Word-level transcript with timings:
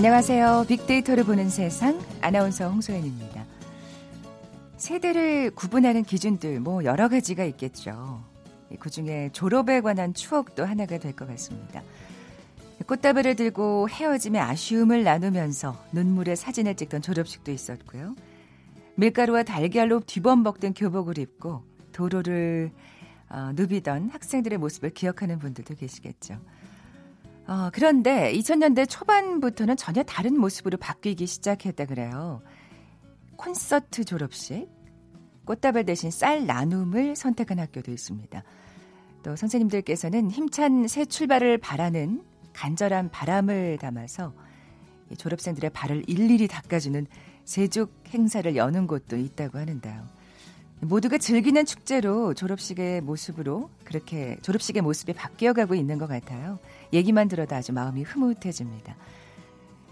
안녕하세요. 0.00 0.64
빅데이터를 0.66 1.24
보는 1.24 1.50
세상 1.50 2.00
아나운서 2.22 2.70
홍소연입니다. 2.70 3.44
세대를 4.78 5.50
구분하는 5.50 6.04
기준들 6.04 6.58
뭐 6.60 6.84
여러 6.84 7.10
가지가 7.10 7.44
있겠죠. 7.44 8.24
그 8.78 8.88
중에 8.88 9.28
졸업에 9.34 9.82
관한 9.82 10.14
추억도 10.14 10.64
하나가 10.64 10.96
될 10.96 11.12
것 11.12 11.28
같습니다. 11.28 11.82
꽃다발을 12.86 13.36
들고 13.36 13.90
헤어짐의 13.90 14.40
아쉬움을 14.40 15.04
나누면서 15.04 15.76
눈물의 15.92 16.34
사진을 16.34 16.76
찍던 16.76 17.02
졸업식도 17.02 17.52
있었고요. 17.52 18.16
밀가루와 18.94 19.42
달걀로 19.42 20.00
뒤범벅된 20.06 20.72
교복을 20.72 21.18
입고 21.18 21.62
도로를 21.92 22.70
어, 23.28 23.52
누비던 23.54 24.08
학생들의 24.08 24.56
모습을 24.56 24.94
기억하는 24.94 25.38
분들도 25.38 25.74
계시겠죠. 25.74 26.40
어, 27.50 27.68
그런데 27.72 28.32
2000년대 28.32 28.88
초반부터는 28.88 29.76
전혀 29.76 30.04
다른 30.04 30.38
모습으로 30.38 30.78
바뀌기 30.78 31.26
시작했다 31.26 31.86
그래요. 31.86 32.42
콘서트 33.36 34.04
졸업식, 34.04 34.68
꽃다발 35.46 35.84
대신 35.84 36.12
쌀 36.12 36.46
나눔을 36.46 37.16
선택한 37.16 37.58
학교도 37.58 37.90
있습니다. 37.90 38.44
또 39.24 39.34
선생님들께서는 39.34 40.30
힘찬 40.30 40.86
새 40.86 41.04
출발을 41.04 41.58
바라는 41.58 42.22
간절한 42.52 43.10
바람을 43.10 43.78
담아서 43.78 44.32
졸업생들의 45.18 45.70
발을 45.70 46.04
일일이 46.06 46.46
닦아주는 46.46 47.04
세죽 47.44 47.92
행사를 48.10 48.54
여는 48.54 48.86
곳도 48.86 49.16
있다고 49.16 49.58
하는데요. 49.58 50.19
모두가 50.80 51.18
즐기는 51.18 51.64
축제로 51.66 52.32
졸업식의 52.34 53.02
모습으로 53.02 53.68
그렇게 53.84 54.38
졸업식의 54.42 54.82
모습이 54.82 55.12
바뀌어가고 55.12 55.74
있는 55.74 55.98
것 55.98 56.08
같아요. 56.08 56.58
얘기만 56.92 57.28
들어도 57.28 57.54
아주 57.54 57.72
마음이 57.72 58.02
흐뭇해집니다. 58.02 58.96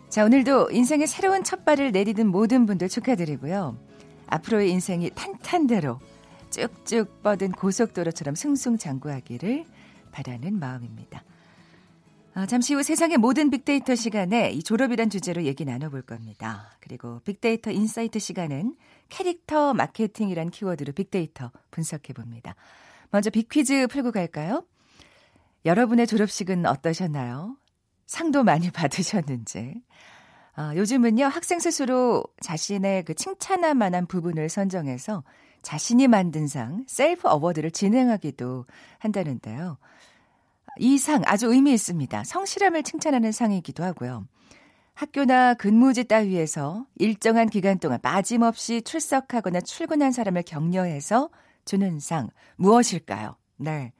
자, 0.08 0.24
오늘도 0.24 0.70
인생의 0.70 1.06
새로운 1.06 1.44
첫 1.44 1.66
발을 1.66 1.92
내디딘 1.92 2.28
모든 2.28 2.64
분들 2.64 2.88
축하드리고요. 2.88 3.76
앞으로의 4.26 4.70
인생이 4.70 5.10
탄탄대로 5.10 6.00
쭉쭉 6.50 7.22
뻗은 7.22 7.52
고속도로처럼 7.52 8.34
승승장구하기를 8.34 9.66
바라는 10.10 10.58
마음입니다. 10.58 11.22
아, 12.32 12.46
잠시 12.46 12.72
후 12.72 12.82
세상의 12.82 13.18
모든 13.18 13.50
빅데이터 13.50 13.94
시간에 13.94 14.50
이 14.50 14.62
졸업이란 14.62 15.10
주제로 15.10 15.42
얘기 15.42 15.64
나눠볼 15.64 16.02
겁니다. 16.02 16.70
그리고 16.80 17.20
빅데이터 17.24 17.70
인사이트 17.70 18.18
시간은 18.18 18.76
캐릭터 19.08 19.74
마케팅이란 19.74 20.50
키워드로 20.50 20.92
빅데이터 20.92 21.50
분석해 21.70 22.12
봅니다. 22.12 22.54
먼저 23.10 23.30
빅퀴즈 23.30 23.86
풀고 23.88 24.12
갈까요? 24.12 24.64
여러분의 25.64 26.06
졸업식은 26.06 26.66
어떠셨나요? 26.66 27.56
상도 28.06 28.42
많이 28.44 28.70
받으셨는지. 28.72 29.82
아, 30.54 30.74
요즘은요, 30.74 31.26
학생 31.26 31.60
스스로 31.60 32.24
자신의 32.42 33.04
그 33.04 33.14
칭찬할 33.14 33.74
만한 33.74 34.06
부분을 34.06 34.48
선정해서 34.48 35.22
자신이 35.62 36.08
만든 36.08 36.46
상, 36.48 36.84
셀프 36.88 37.28
어워드를 37.28 37.70
진행하기도 37.70 38.66
한다는데요. 38.98 39.78
이 40.78 40.96
상 40.98 41.22
아주 41.26 41.46
의미 41.52 41.72
있습니다. 41.74 42.24
성실함을 42.24 42.82
칭찬하는 42.84 43.32
상이기도 43.32 43.82
하고요. 43.84 44.26
학교나 44.98 45.54
근무지 45.54 46.02
따위에서 46.02 46.84
일정한 46.96 47.48
기간 47.48 47.78
동안 47.78 48.00
빠짐없이 48.00 48.82
출석하거나 48.82 49.60
출근한 49.60 50.10
사람을 50.10 50.42
격려해서 50.42 51.30
주는 51.64 52.00
상 52.00 52.30
무엇일까요? 52.56 53.36
네. 53.58 53.92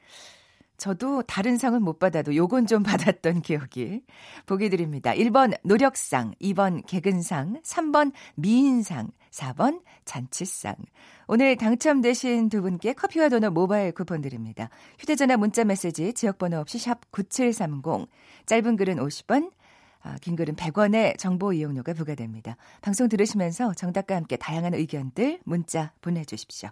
저도 0.76 1.22
다른 1.22 1.56
상은 1.56 1.82
못 1.82 2.00
받아도 2.00 2.34
요건 2.34 2.66
좀 2.66 2.82
받았던 2.84 3.42
기억이 3.42 4.02
보기 4.46 4.70
드립니다. 4.70 5.12
1번 5.12 5.56
노력상, 5.62 6.34
2번 6.40 6.84
개근상, 6.84 7.62
3번 7.62 8.10
미인상, 8.34 9.12
4번 9.30 9.80
잔치상. 10.04 10.74
오늘 11.28 11.56
당첨되신 11.56 12.48
두 12.48 12.60
분께 12.60 12.92
커피와 12.92 13.28
도넛 13.28 13.52
모바일 13.52 13.92
쿠폰 13.92 14.20
드립니다. 14.20 14.68
휴대전화 14.98 15.36
문자 15.36 15.62
메시지 15.62 16.12
지역번호 16.12 16.58
없이 16.58 16.80
샵 16.80 17.08
9730, 17.12 18.08
짧은 18.46 18.76
글은 18.76 18.96
50원, 18.96 19.50
아, 19.52 19.57
긴 20.20 20.36
글은 20.36 20.56
100원의 20.56 21.18
정보 21.18 21.52
이용료가 21.52 21.94
부과됩니다. 21.94 22.56
방송 22.80 23.08
들으시면서 23.08 23.74
정답과 23.74 24.16
함께 24.16 24.36
다양한 24.36 24.74
의견들 24.74 25.40
문자 25.44 25.92
보내주십시오. 26.00 26.70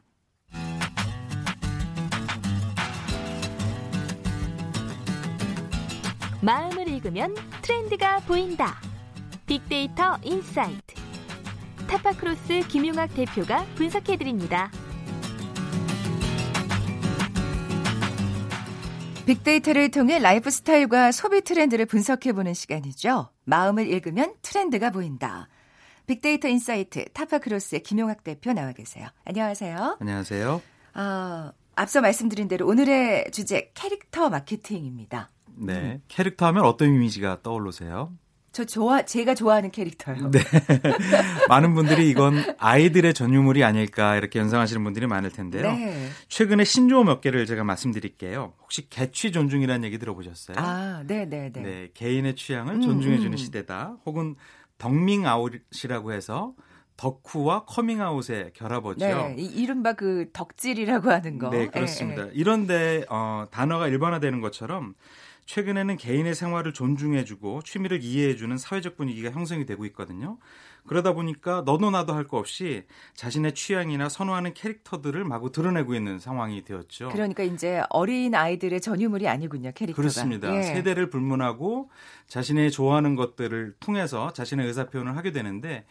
마음을 6.43 6.89
읽으면 6.89 7.35
트렌드가 7.63 8.21
보인다. 8.21 8.77
빅데이터 9.47 10.19
인사이트. 10.23 10.95
타파크로스 11.89 12.69
김용학 12.69 13.15
대표가 13.15 13.65
분석해드립니다. 13.77 14.71
빅데이터를 19.27 19.91
통해 19.91 20.21
라이프 20.21 20.51
스타일과 20.51 21.11
소비 21.11 21.41
트렌드를 21.41 21.85
분석해보는 21.87 22.55
시간이죠. 22.55 23.29
마음을 23.43 23.89
읽으면 23.89 24.35
트렌드가 24.41 24.91
보인다. 24.91 25.49
빅데이터 26.07 26.47
인사이트 26.47 27.07
타파크로스의 27.13 27.83
김용학 27.83 28.23
대표 28.23 28.53
나와 28.53 28.71
계세요. 28.71 29.09
안녕하세요. 29.25 29.97
안녕하세요. 30.01 30.63
어, 30.95 31.53
앞서 31.75 32.01
말씀드린 32.01 32.47
대로 32.47 32.69
오늘의 32.69 33.33
주제 33.33 33.73
캐릭터 33.75 34.29
마케팅입니다. 34.29 35.31
네. 35.57 35.75
음. 35.75 36.03
캐릭터 36.07 36.47
하면 36.47 36.65
어떤 36.65 36.91
이미지가 36.91 37.43
떠오르세요? 37.43 38.13
저 38.57 38.65
좋아 38.65 39.03
제가 39.03 39.35
좋아하는 39.35 39.71
캐릭터요. 39.71 40.31
네. 40.31 40.41
많은 41.51 41.75
분들이 41.75 42.09
이건 42.09 42.43
아이들의 42.57 43.13
전유물이 43.13 43.63
아닐까 43.63 44.17
이렇게 44.17 44.39
연상하시는 44.39 44.83
분들이 44.83 45.07
많을 45.07 45.29
텐데요. 45.29 45.71
네. 45.71 46.09
최근에 46.29 46.65
신조어 46.65 47.05
몇 47.05 47.21
개를 47.21 47.45
제가 47.45 47.65
말씀드릴게요. 47.65 48.55
혹시 48.63 48.89
개취 48.89 49.31
존중이라는 49.31 49.85
얘기 49.85 49.99
들어보셨어요? 49.99 50.57
아, 50.59 51.03
네, 51.07 51.27
네, 51.27 51.53
네. 51.53 51.63
네, 51.63 51.89
개인의 51.93 52.35
취향을 52.35 52.81
존중해 52.81 53.17
주는 53.19 53.33
음, 53.33 53.35
음. 53.35 53.37
시대다. 53.37 53.99
혹은 54.07 54.37
덕밍아웃이라고 54.79 56.15
해서 56.15 56.55
덕후와 56.97 57.67
커밍아웃의 57.67 58.53
결합어죠. 58.55 59.05
네, 59.05 59.35
이른바 59.37 59.93
그 59.93 60.31
덕질이라고 60.33 61.11
하는 61.11 61.39
거. 61.39 61.51
네, 61.51 61.67
그렇습니다. 61.67 62.23
에, 62.23 62.27
에. 62.29 62.31
이런데 62.33 63.05
어, 63.11 63.45
단어가 63.51 63.87
일반화되는 63.87 64.41
것처럼 64.41 64.95
최근에는 65.47 65.97
개인의 65.97 66.35
생활을 66.35 66.73
존중해주고 66.73 67.63
취미를 67.63 68.03
이해해주는 68.03 68.59
사회적 68.59 68.97
분위기가 68.97 69.31
형성이 69.31 69.65
되고 69.65 69.85
있거든요. 69.87 70.39
그러다 70.87 71.13
보니까 71.13 71.63
너도 71.65 71.91
나도 71.91 72.13
할 72.13 72.27
거 72.27 72.39
없이 72.39 72.85
자신의 73.15 73.55
취향이나 73.55 74.09
선호하는 74.09 74.53
캐릭터들을 74.55 75.25
마구 75.25 75.53
드러내고 75.53 75.95
있는 75.95 76.19
상황이 76.19 76.65
되었죠. 76.65 77.11
그러니까 77.11 77.45
이제 77.45 77.83
어린 77.91 78.35
아이들의 78.35 78.81
전유물이 78.81 79.29
아니군요, 79.29 79.71
캐릭터가. 79.73 79.97
그렇습니다. 80.03 80.53
예. 80.57 80.63
세대를 80.63 81.09
불문하고 81.11 81.91
자신의 82.27 82.73
좋아하는 82.73 83.15
것들을 83.15 83.77
통해서 83.79 84.33
자신의 84.33 84.67
의사 84.67 84.87
표현을 84.87 85.17
하게 85.17 85.31
되는데 85.31 85.87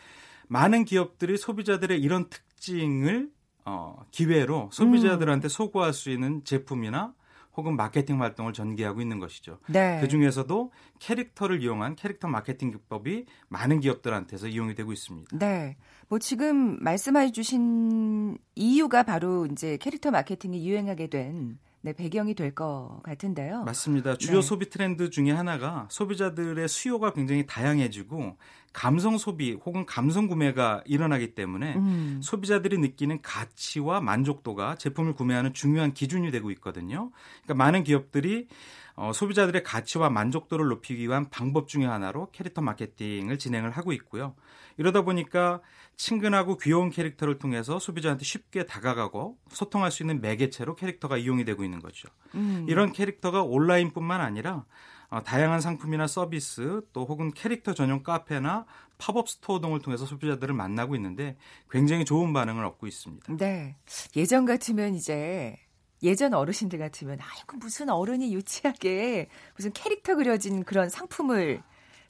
많은 0.50 0.84
기업들이 0.84 1.38
소비자들의 1.38 2.02
이런 2.02 2.30
특징을 2.30 3.30
어, 3.64 4.06
기회로 4.12 4.70
소비자들한테 4.74 5.48
음. 5.48 5.50
소구할 5.50 5.94
수 5.94 6.10
있는 6.12 6.44
제품이나 6.44 7.14
혹은 7.58 7.76
마케팅 7.76 8.22
활동을 8.22 8.54
전개하고 8.54 9.02
있는 9.02 9.20
것이죠. 9.20 9.60
네. 9.68 10.00
그 10.02 10.08
중에서도 10.08 10.72
캐릭터를 11.00 11.62
이용한 11.62 11.96
캐릭터 11.96 12.28
마케팅 12.28 12.72
기법이 12.72 13.26
많은 13.48 13.80
기업들한테서 13.80 14.48
이용이 14.48 14.76
되고 14.76 14.92
있습니다. 14.92 15.38
네. 15.38 15.78
뭐 16.08 16.20
지금 16.20 16.78
말씀해 16.84 17.32
주신 17.32 18.38
이유가 18.56 19.04
바로 19.04 19.46
이제 19.46 19.78
캐릭터 19.78 20.12
마케팅이 20.12 20.68
유행하게 20.68 21.08
된 21.08 21.58
네, 21.86 21.94
배경이 21.94 22.34
될 22.34 22.56
것 22.56 23.00
같은데요. 23.04 23.64
맞습니다. 23.64 24.18
주요 24.18 24.38
네. 24.38 24.42
소비 24.42 24.70
트렌드 24.72 25.12
중에 25.12 25.30
하나가 25.30 25.88
소비자들의 25.92 26.68
수요가 26.68 27.14
굉장히 27.14 27.46
다양해지고 27.46 28.38
감성 28.74 29.20
소비 29.20 29.54
혹은 29.54 29.86
감성 29.86 30.26
구매가 30.26 30.82
일어나기 30.88 31.36
때문에 31.36 31.76
음. 31.76 32.20
소비자들이 32.24 32.80
느끼는 32.80 33.22
가치와 33.22 34.02
만족도가 34.02 34.78
제품을 34.78 35.14
구매하는 35.14 35.54
중요한 35.54 35.94
기준이 35.94 36.32
되고 36.32 36.50
있거든요. 36.52 37.12
그러니까 37.44 37.64
많은 37.64 37.84
기업들이 37.84 38.48
어, 38.96 39.12
소비자들의 39.14 39.62
가치와 39.62 40.10
만족도를 40.10 40.66
높이기 40.68 41.08
위한 41.08 41.30
방법 41.30 41.68
중의 41.68 41.88
하나로 41.88 42.30
캐릭터 42.32 42.62
마케팅을 42.62 43.38
진행을 43.38 43.70
하고 43.70 43.94
있고요. 43.94 44.34
이러다 44.78 45.04
보니까 45.04 45.62
친근하고 45.98 46.58
귀여운 46.58 46.90
캐릭터를 46.90 47.40
통해서 47.40 47.80
소비자한테 47.80 48.26
쉽게 48.26 48.66
다가가고 48.66 49.38
소통할 49.50 49.92
수 49.92 50.04
있는 50.04 50.22
매개체로 50.22 50.76
캐릭터가 50.76 51.18
이용이 51.18 51.46
되고 51.46 51.64
있는 51.64 51.80
거죠. 51.80 52.08
음. 52.36 52.66
이런 52.68 52.92
캐릭터가 52.92 53.44
온라인뿐만 53.44 54.22
아니라 54.22 54.66
어, 55.10 55.22
다양한 55.24 55.62
상품이나 55.62 56.08
서비스 56.08 56.82
또 56.92 57.06
혹은 57.06 57.32
캐릭터 57.32 57.74
전용 57.74 58.04
카페나 58.04 58.66
팝업 58.98 59.30
스토어 59.30 59.60
등을 59.60 59.80
통해서 59.80 60.06
소비자들을 60.06 60.54
만나고 60.54 60.96
있는데 60.96 61.38
굉장히 61.70 62.06
좋은 62.06 62.34
반응을 62.34 62.66
얻고 62.66 62.88
있습니다. 62.88 63.36
네. 63.38 63.76
예전 64.16 64.46
같으면 64.46 64.96
이제 64.96 65.56
예전 66.04 66.34
어르신들 66.34 66.80
같으면 66.80 67.20
아이고 67.22 67.58
무슨 67.58 67.90
어른이 67.90 68.34
유치하게 68.34 69.30
무슨 69.56 69.74
캐릭터 69.74 70.16
그려진 70.16 70.64
그런 70.64 70.90
상품을 70.90 71.62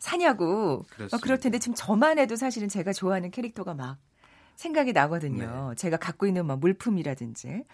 사냐고 0.05 0.85
막 1.11 1.19
그럴 1.21 1.39
텐데 1.39 1.57
지금 1.57 1.73
저만 1.73 2.19
해도 2.19 2.35
사실은 2.35 2.69
제가 2.69 2.93
좋아하는 2.93 3.31
캐릭터가 3.31 3.73
막 3.73 3.97
생각이 4.55 4.93
나거든요. 4.93 5.69
네. 5.69 5.75
제가 5.75 5.97
갖고 5.97 6.27
있는 6.27 6.45
뭐 6.45 6.55
물품이라든지 6.55 7.65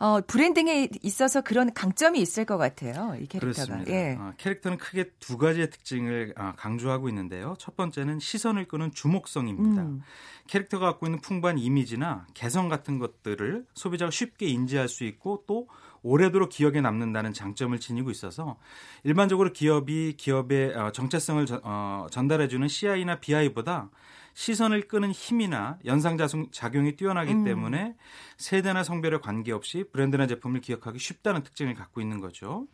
어, 0.00 0.20
브랜딩에 0.26 0.88
있어서 1.02 1.42
그런 1.42 1.72
강점이 1.72 2.18
있을 2.18 2.44
것 2.44 2.56
같아요. 2.56 3.14
이 3.20 3.26
캐릭터가. 3.26 3.66
그렇습니다. 3.66 3.92
예. 3.92 4.16
어, 4.18 4.32
캐릭터는 4.38 4.78
크게 4.78 5.10
두 5.20 5.36
가지의 5.36 5.70
특징을 5.70 6.34
어, 6.36 6.54
강조하고 6.56 7.08
있는데요. 7.10 7.54
첫 7.58 7.76
번째는 7.76 8.18
시선을 8.18 8.66
끄는 8.66 8.90
주목성입니다. 8.90 9.82
음. 9.82 10.02
캐릭터가 10.48 10.86
갖고 10.86 11.06
있는 11.06 11.20
풍부한 11.20 11.58
이미지나 11.58 12.26
개성 12.34 12.68
같은 12.68 12.98
것들을 12.98 13.66
소비자가 13.74 14.10
쉽게 14.10 14.46
인지할 14.46 14.88
수 14.88 15.04
있고 15.04 15.44
또 15.46 15.68
오래도록 16.04 16.50
기억에 16.50 16.80
남는다는 16.80 17.32
장점을 17.32 17.76
지니고 17.80 18.10
있어서 18.10 18.58
일반적으로 19.02 19.52
기업이 19.52 20.14
기업의 20.16 20.76
어, 20.76 20.92
정체성을 20.92 21.46
어, 21.64 22.06
전달해주는 22.10 22.68
CI나 22.68 23.18
BI보다 23.20 23.90
시선을 24.34 24.88
끄는 24.88 25.12
힘이나 25.12 25.78
연상작용이 25.84 26.96
뛰어나기 26.96 27.32
음. 27.32 27.44
때문에 27.44 27.96
세대나 28.36 28.84
성별에 28.84 29.18
관계없이 29.18 29.84
브랜드나 29.92 30.26
제품을 30.26 30.60
기억하기 30.60 30.98
쉽다는 30.98 31.42
특징을 31.42 31.74
갖고 31.74 32.00
있는 32.00 32.20
거죠. 32.20 32.66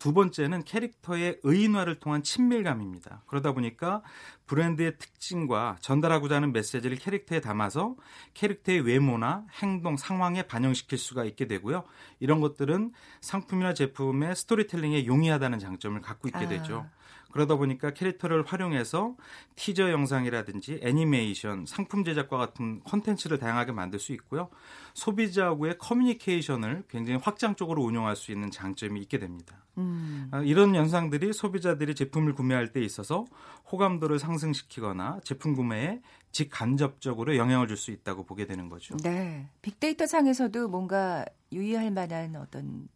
두 0.00 0.14
번째는 0.14 0.64
캐릭터의 0.64 1.38
의인화를 1.42 1.96
통한 2.00 2.22
친밀감입니다. 2.22 3.22
그러다 3.26 3.52
보니까 3.52 4.02
브랜드의 4.46 4.96
특징과 4.98 5.76
전달하고자 5.80 6.36
하는 6.36 6.52
메시지를 6.52 6.96
캐릭터에 6.96 7.40
담아서 7.42 7.96
캐릭터의 8.32 8.80
외모나 8.80 9.44
행동, 9.62 9.98
상황에 9.98 10.44
반영시킬 10.44 10.96
수가 10.96 11.24
있게 11.24 11.46
되고요. 11.46 11.84
이런 12.18 12.40
것들은 12.40 12.92
상품이나 13.20 13.74
제품의 13.74 14.36
스토리텔링에 14.36 15.04
용이하다는 15.04 15.58
장점을 15.58 16.00
갖고 16.00 16.28
있게 16.28 16.48
되죠. 16.48 16.86
아. 17.30 17.32
그러다 17.32 17.56
보니까 17.56 17.92
캐릭터를 17.92 18.44
활용해서 18.44 19.16
티저 19.56 19.90
영상이라든지 19.90 20.80
애니메이션, 20.82 21.64
상품 21.66 22.04
제작과 22.04 22.36
같은 22.36 22.80
콘텐츠를 22.80 23.38
다양하게 23.38 23.72
만들 23.72 23.98
수 23.98 24.12
있고요. 24.12 24.48
소비자하고의 24.94 25.78
커뮤니케이션을 25.78 26.84
굉장히 26.88 27.20
확장적으로 27.22 27.82
운영할 27.82 28.16
수 28.16 28.32
있는 28.32 28.50
장점이 28.50 29.00
있게 29.02 29.18
됩니다. 29.18 29.64
음. 29.78 30.28
아, 30.30 30.40
이런 30.42 30.74
현상들이 30.74 31.32
소비자들이 31.32 31.94
제품을 31.94 32.34
구매할 32.34 32.72
때 32.72 32.80
있어서 32.82 33.24
호감도를 33.72 34.18
상승시키거나 34.18 35.20
제품 35.24 35.54
구매에 35.54 36.00
직간접적으로 36.32 37.36
영향을 37.36 37.66
줄 37.66 37.80
수 37.80 37.90
있다고 37.92 38.24
보게 38.24 38.46
되는 38.46 38.68
거죠. 38.68 38.94
네. 38.98 39.48
빅데이터 39.62 40.06
상에서도 40.06 40.68
뭔가 40.68 41.24
유의할 41.50 41.90
만한 41.90 42.36
어떤 42.36 42.88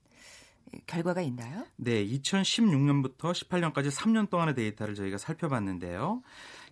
결과가 0.87 1.21
있나요? 1.23 1.65
네, 1.77 2.05
2016년부터 2.07 3.33
18년까지 3.33 3.91
3년 3.91 4.31
동안의 4.31 4.55
데이터를 4.55 4.95
저희가 4.95 5.19
살펴봤는데요. 5.19 6.23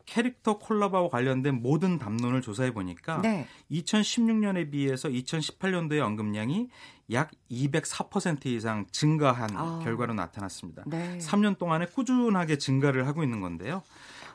캐릭터 0.06 0.58
콜라보와 0.58 1.08
관련된 1.08 1.62
모든 1.62 1.98
담론을 1.98 2.42
조사해 2.42 2.72
보니까 2.72 3.20
네. 3.22 3.46
2016년에 3.70 4.70
비해서 4.70 5.08
2018년도의 5.08 6.00
언급량이 6.00 6.68
약 7.12 7.30
204% 7.50 8.46
이상 8.46 8.86
증가한 8.90 9.50
아. 9.56 9.80
결과로 9.84 10.14
나타났습니다. 10.14 10.84
네. 10.86 11.18
3년 11.18 11.58
동안에 11.58 11.86
꾸준하게 11.86 12.58
증가를 12.58 13.06
하고 13.06 13.22
있는 13.22 13.40
건데요. 13.40 13.82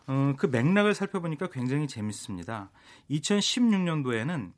어, 0.07 0.33
그 0.37 0.45
맥락을 0.45 0.93
살펴보니까 0.93 1.47
굉장히 1.47 1.87
재밌습니다. 1.87 2.71
2016년도에는 3.11 4.51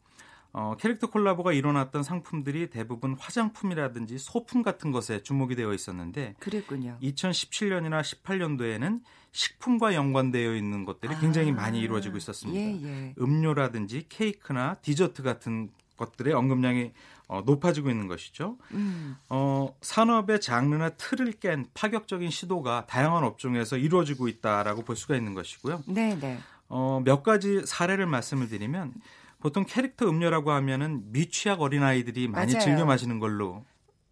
어, 0.52 0.76
캐릭터 0.80 1.08
콜라보가 1.08 1.54
일어났던 1.54 2.04
상품들이 2.04 2.70
대부분 2.70 3.16
화장품이라든지 3.20 4.18
소품 4.18 4.64
같은 4.64 4.92
것에 4.92 5.22
주목이 5.22 5.56
되어 5.56 5.74
있었는데 5.74 6.36
그랬군요. 6.40 6.98
2017년이나 7.02 8.02
18년도에는 8.02 9.02
식품과 9.32 9.94
연관되어 9.94 10.56
있는 10.56 10.86
것들이 10.86 11.16
굉장히 11.20 11.52
아, 11.52 11.56
많이 11.56 11.80
이루어지고 11.80 12.18
있었습니다. 12.18 12.60
예, 12.60 12.90
예. 12.90 13.14
음료라든지 13.20 14.06
케이크나 14.10 14.76
디저트 14.82 15.22
같은 15.22 15.70
것들의 15.98 16.34
언급량이 16.34 16.94
어, 17.28 17.44
높아지고 17.46 17.92
있는 17.92 18.08
것이죠. 18.08 18.58
음. 18.72 19.16
어, 19.30 19.76
산업의 19.82 20.42
장르나 20.42 20.90
틀을 20.90 21.34
깬 21.34 21.68
파격적인 21.76 22.32
시도가 22.32 22.88
다양한 22.88 23.24
업종에서 23.24 23.78
이루어지고 23.78 24.28
있다라고 24.28 24.82
볼 24.82 24.96
수가 24.96 25.16
있는 25.16 25.36
것이고요. 25.36 25.84
네, 25.86 26.18
네. 26.20 26.40
어, 26.70 27.02
몇 27.06 27.22
가지 27.22 27.62
사례를 27.66 28.08
말씀을 28.08 28.50
드리면 28.50 28.94
보통 29.40 29.66
캐릭터 29.66 30.08
음료라고 30.10 30.52
하면은 30.52 31.12
미취학 31.12 31.62
어린아이들이 31.62 32.28
많이 32.28 32.54
맞아요. 32.54 32.64
즐겨 32.66 32.86
마시는 32.86 33.20
걸로 33.20 33.66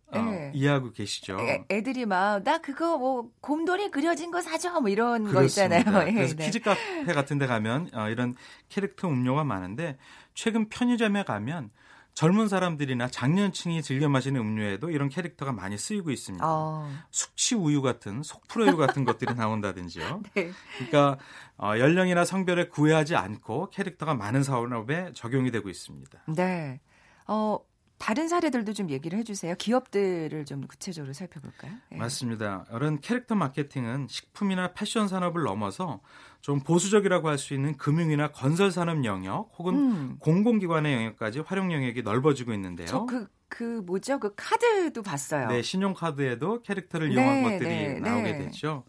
어, 0.09 0.21
네. 0.21 0.51
이해하고 0.55 0.91
계시죠. 0.93 1.37
애, 1.69 1.83
들이 1.83 2.05
막 2.05 2.41
나 2.43 2.59
그거 2.59 2.97
뭐 2.97 3.29
곰돌이 3.41 3.91
그려진 3.91 4.31
거 4.31 4.41
사줘 4.41 4.79
뭐 4.79 4.89
이런 4.89 5.25
그렇습니다. 5.25 5.83
거 5.83 5.99
있잖아요. 5.99 6.07
예, 6.07 6.13
그래서 6.13 6.35
네. 6.35 6.45
키즈 6.45 6.61
카페 6.61 7.13
같은 7.13 7.37
데 7.37 7.45
가면 7.45 7.89
어, 7.93 8.07
이런 8.09 8.33
캐릭터 8.69 9.09
음료가 9.09 9.43
많은데 9.43 9.97
최근 10.33 10.69
편의점에 10.69 11.23
가면 11.23 11.71
젊은 12.13 12.47
사람들이나 12.47 13.09
장년층이 13.09 13.83
즐겨 13.83 14.09
마시는 14.09 14.39
음료에도 14.41 14.89
이런 14.89 15.07
캐릭터가 15.09 15.51
많이 15.51 15.77
쓰이고 15.77 16.09
있습니다. 16.09 16.43
어. 16.47 16.89
숙취 17.11 17.53
우유 17.53 17.81
같은 17.83 18.23
속풀어유 18.23 18.75
같은 18.77 19.03
것들이 19.05 19.35
나온다든지요. 19.35 20.21
네. 20.33 20.49
그러니까 20.77 21.19
어, 21.59 21.77
연령이나 21.77 22.23
성별에 22.25 22.67
구애하지 22.67 23.15
않고 23.15 23.69
캐릭터가 23.71 24.13
많은 24.13 24.43
산업에 24.43 25.11
적용이 25.13 25.51
되고 25.51 25.69
있습니다. 25.69 26.19
네. 26.35 26.79
어, 27.27 27.57
다른 27.97 28.27
사례들도 28.27 28.73
좀 28.73 28.91
얘기를 28.91 29.17
해주세요. 29.17 29.55
기업들을 29.55 30.45
좀 30.45 30.67
구체적으로 30.67 31.13
살펴볼까요? 31.13 31.71
네. 31.89 31.97
맞습니다. 31.97 32.65
이런 32.71 32.99
캐릭터 33.01 33.33
마케팅은 33.33 34.05
식품이나 34.07 34.73
패션 34.73 35.07
산업을 35.07 35.41
넘어서 35.43 36.01
좀 36.41 36.59
보수적이라고 36.59 37.27
할 37.27 37.39
수 37.39 37.55
있는 37.55 37.75
금융이나 37.75 38.27
건설 38.31 38.69
산업 38.71 39.03
영역 39.03 39.49
혹은 39.57 39.73
음. 39.75 40.15
공공기관의 40.19 40.93
영역까지 40.93 41.39
활용 41.39 41.73
영역이 41.73 42.03
넓어지고 42.03 42.53
있는데요. 42.53 42.85
저그 42.85 43.27
그 43.49 43.81
뭐죠? 43.85 44.19
그 44.19 44.33
카드도 44.35 45.01
봤어요. 45.01 45.47
네, 45.47 45.63
신용카드에도 45.63 46.61
캐릭터를 46.61 47.11
이용한 47.11 47.35
네, 47.35 47.43
것들이 47.43 47.69
네, 47.69 47.99
나오게 47.99 48.31
네. 48.33 48.37
되죠. 48.45 48.83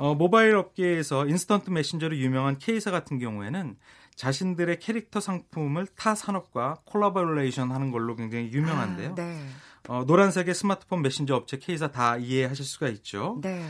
어, 0.00 0.14
모바일 0.14 0.56
업계에서 0.56 1.26
인스턴트 1.26 1.68
메신저로 1.68 2.16
유명한 2.16 2.56
K사 2.56 2.90
같은 2.90 3.18
경우에는 3.18 3.76
자신들의 4.14 4.78
캐릭터 4.78 5.20
상품을 5.20 5.88
타 5.94 6.14
산업과 6.14 6.78
콜라보레이션 6.86 7.70
하는 7.70 7.90
걸로 7.90 8.16
굉장히 8.16 8.50
유명한데요. 8.50 9.10
아, 9.10 9.14
네. 9.14 9.38
어, 9.88 10.04
노란색의 10.06 10.54
스마트폰 10.54 11.02
메신저 11.02 11.36
업체 11.36 11.58
K사 11.58 11.90
다 11.90 12.16
이해하실 12.16 12.64
수가 12.64 12.88
있죠. 12.88 13.40
네. 13.42 13.62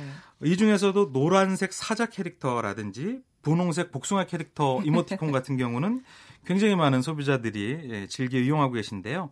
이 0.44 0.56
중에서도 0.56 1.10
노란색 1.10 1.72
사자 1.72 2.06
캐릭터라든지 2.06 3.18
분홍색 3.42 3.90
복숭아 3.90 4.26
캐릭터 4.26 4.80
이모티콘 4.84 5.32
같은 5.32 5.56
경우는 5.56 6.04
굉장히 6.46 6.76
많은 6.76 7.02
소비자들이 7.02 7.88
예, 7.90 8.06
즐겨 8.06 8.38
이용하고 8.38 8.74
계신데요. 8.74 9.30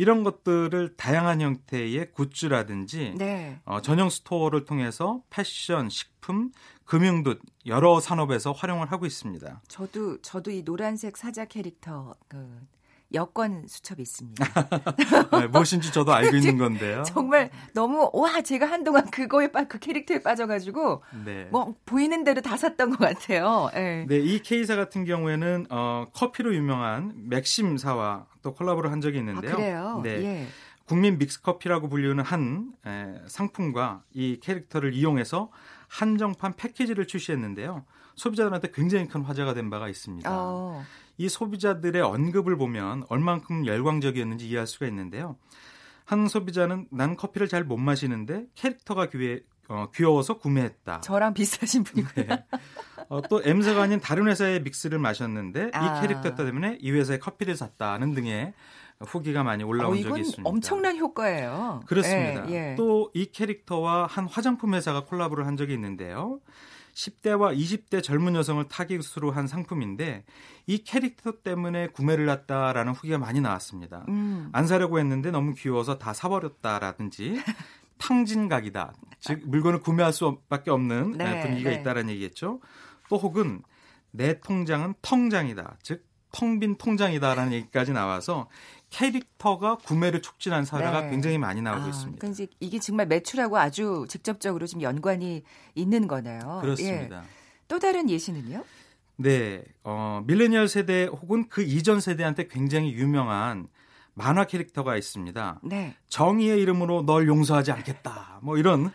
이런 0.00 0.24
것들을 0.24 0.96
다양한 0.96 1.42
형태의 1.42 2.12
굿즈라든지 2.12 3.16
네. 3.18 3.60
어, 3.66 3.82
전용 3.82 4.08
스토어를 4.08 4.64
통해서 4.64 5.22
패션, 5.28 5.90
식품, 5.90 6.52
금융 6.86 7.22
등 7.22 7.38
여러 7.66 8.00
산업에서 8.00 8.52
활용을 8.52 8.90
하고 8.90 9.04
있습니다. 9.04 9.60
저도 9.68 10.22
저도 10.22 10.52
이 10.52 10.64
노란색 10.64 11.18
사자 11.18 11.44
캐릭터 11.44 12.14
그 12.28 12.66
여권 13.12 13.64
수첩이 13.66 14.02
있습니다. 14.02 14.44
네, 15.40 15.46
무엇인지 15.48 15.92
저도 15.92 16.12
알고 16.12 16.36
있는 16.36 16.56
건데요. 16.58 17.02
정말 17.04 17.50
너무 17.74 18.10
와 18.12 18.40
제가 18.40 18.66
한동안 18.66 19.10
그거에 19.10 19.48
빠, 19.48 19.64
그 19.64 19.78
캐릭터에 19.78 20.22
빠져가지고 20.22 21.02
네. 21.24 21.48
뭐 21.50 21.74
보이는 21.86 22.22
대로 22.24 22.40
다 22.40 22.56
샀던 22.56 22.90
것 22.90 22.98
같아요. 22.98 23.68
네, 23.74 24.06
네 24.08 24.18
이 24.20 24.38
K사 24.42 24.76
같은 24.76 25.04
경우에는 25.04 25.66
어, 25.70 26.06
커피로 26.12 26.54
유명한 26.54 27.12
맥심사와 27.28 28.26
또 28.42 28.54
콜라보를 28.54 28.92
한 28.92 29.00
적이 29.00 29.18
있는데요. 29.18 29.52
아, 29.52 29.56
그래요? 29.56 30.00
네. 30.04 30.10
예. 30.24 30.46
국민 30.86 31.18
믹스커피라고 31.18 31.88
불리는 31.88 32.22
한 32.24 32.72
에, 32.86 33.14
상품과 33.26 34.02
이 34.12 34.38
캐릭터를 34.42 34.92
이용해서 34.92 35.50
한정판 35.88 36.54
패키지를 36.56 37.06
출시했는데요. 37.06 37.84
소비자들한테 38.16 38.70
굉장히 38.74 39.06
큰 39.08 39.22
화제가 39.22 39.54
된 39.54 39.70
바가 39.70 39.88
있습니다. 39.88 40.28
어. 40.32 40.82
이 41.16 41.28
소비자들의 41.28 42.00
언급을 42.02 42.56
보면 42.56 43.04
얼만큼 43.08 43.66
열광적이었는지 43.66 44.48
이해할 44.48 44.66
수가 44.66 44.86
있는데요. 44.86 45.36
한 46.04 46.26
소비자는 46.26 46.88
난 46.90 47.16
커피를 47.16 47.46
잘 47.48 47.64
못 47.64 47.76
마시는데 47.76 48.46
캐릭터가 48.54 49.06
귀에, 49.10 49.40
어, 49.68 49.86
귀여워서 49.94 50.38
구매했다. 50.38 51.00
저랑 51.02 51.34
비슷하신 51.34 51.84
분이고요. 51.84 52.26
네. 52.26 52.44
어, 53.08 53.20
또 53.22 53.40
M사가 53.44 53.82
아닌 53.82 54.00
다른 54.00 54.26
회사의 54.26 54.62
믹스를 54.62 54.98
마셨는데 54.98 55.70
아. 55.72 55.98
이 55.98 56.00
캐릭터 56.00 56.34
때문에 56.34 56.78
이 56.80 56.90
회사의 56.90 57.20
커피를 57.20 57.54
샀다는 57.56 58.14
등의 58.14 58.54
후기가 59.00 59.42
많이 59.44 59.64
올라온 59.64 59.96
어, 59.98 60.02
적이 60.02 60.20
있습니다. 60.20 60.42
엄청난 60.48 60.96
효과예요. 60.98 61.82
그렇습니다. 61.86 62.50
예, 62.50 62.72
예. 62.72 62.74
또이 62.76 63.26
캐릭터와 63.32 64.06
한 64.06 64.26
화장품 64.26 64.74
회사가 64.74 65.04
콜라보를 65.04 65.46
한 65.46 65.56
적이 65.56 65.74
있는데요. 65.74 66.40
10대와 66.94 67.56
20대 67.56 68.02
젊은 68.02 68.34
여성을 68.34 68.66
타깃으로 68.68 69.30
한 69.30 69.46
상품인데 69.46 70.24
이 70.66 70.78
캐릭터 70.84 71.32
때문에 71.32 71.88
구매를 71.88 72.28
했다라는 72.28 72.92
후기가 72.92 73.18
많이 73.18 73.40
나왔습니다. 73.40 74.04
음. 74.08 74.48
안 74.52 74.66
사려고 74.66 74.98
했는데 74.98 75.30
너무 75.30 75.54
귀여워서 75.54 75.98
다 75.98 76.12
사버렸다라든지 76.12 77.40
탕진각이다. 77.98 78.94
즉 79.20 79.42
물건을 79.44 79.80
구매할 79.80 80.12
수밖에 80.12 80.70
없는 80.70 81.12
네, 81.12 81.42
분위기가 81.42 81.70
네. 81.70 81.76
있다라는 81.76 82.10
얘기겠죠. 82.10 82.60
또 83.08 83.16
혹은 83.16 83.62
내 84.10 84.40
통장은 84.40 84.94
텅장이다. 85.02 85.76
즉 85.82 86.10
텅 86.32 86.58
빈 86.60 86.76
통장이다라는 86.76 87.52
얘기까지 87.52 87.92
나와서 87.92 88.48
캐릭터가 88.90 89.76
구매를 89.78 90.20
촉진한 90.20 90.64
사례가 90.64 91.02
네. 91.02 91.10
굉장히 91.10 91.38
많이 91.38 91.62
나오고 91.62 91.84
아, 91.84 91.88
있습니다. 91.88 92.18
그러니까 92.18 92.46
이게 92.60 92.78
정말 92.78 93.06
매출하고 93.06 93.56
아주 93.56 94.04
직접적으로 94.08 94.66
좀 94.66 94.82
연관이 94.82 95.42
있는 95.74 96.06
거네요. 96.08 96.58
그렇습니다. 96.60 97.18
예. 97.18 97.28
또 97.68 97.78
다른 97.78 98.10
예시는요? 98.10 98.64
네, 99.16 99.62
어, 99.84 100.22
밀레니얼 100.26 100.66
세대 100.66 101.04
혹은 101.04 101.48
그 101.48 101.62
이전 101.62 102.00
세대한테 102.00 102.48
굉장히 102.48 102.92
유명한 102.92 103.68
만화 104.14 104.44
캐릭터가 104.44 104.96
있습니다. 104.96 105.60
네. 105.62 105.94
정의의 106.08 106.60
이름으로 106.60 107.04
널 107.06 107.28
용서하지 107.28 107.70
않겠다. 107.72 108.40
뭐 108.42 108.58
이런 108.58 108.90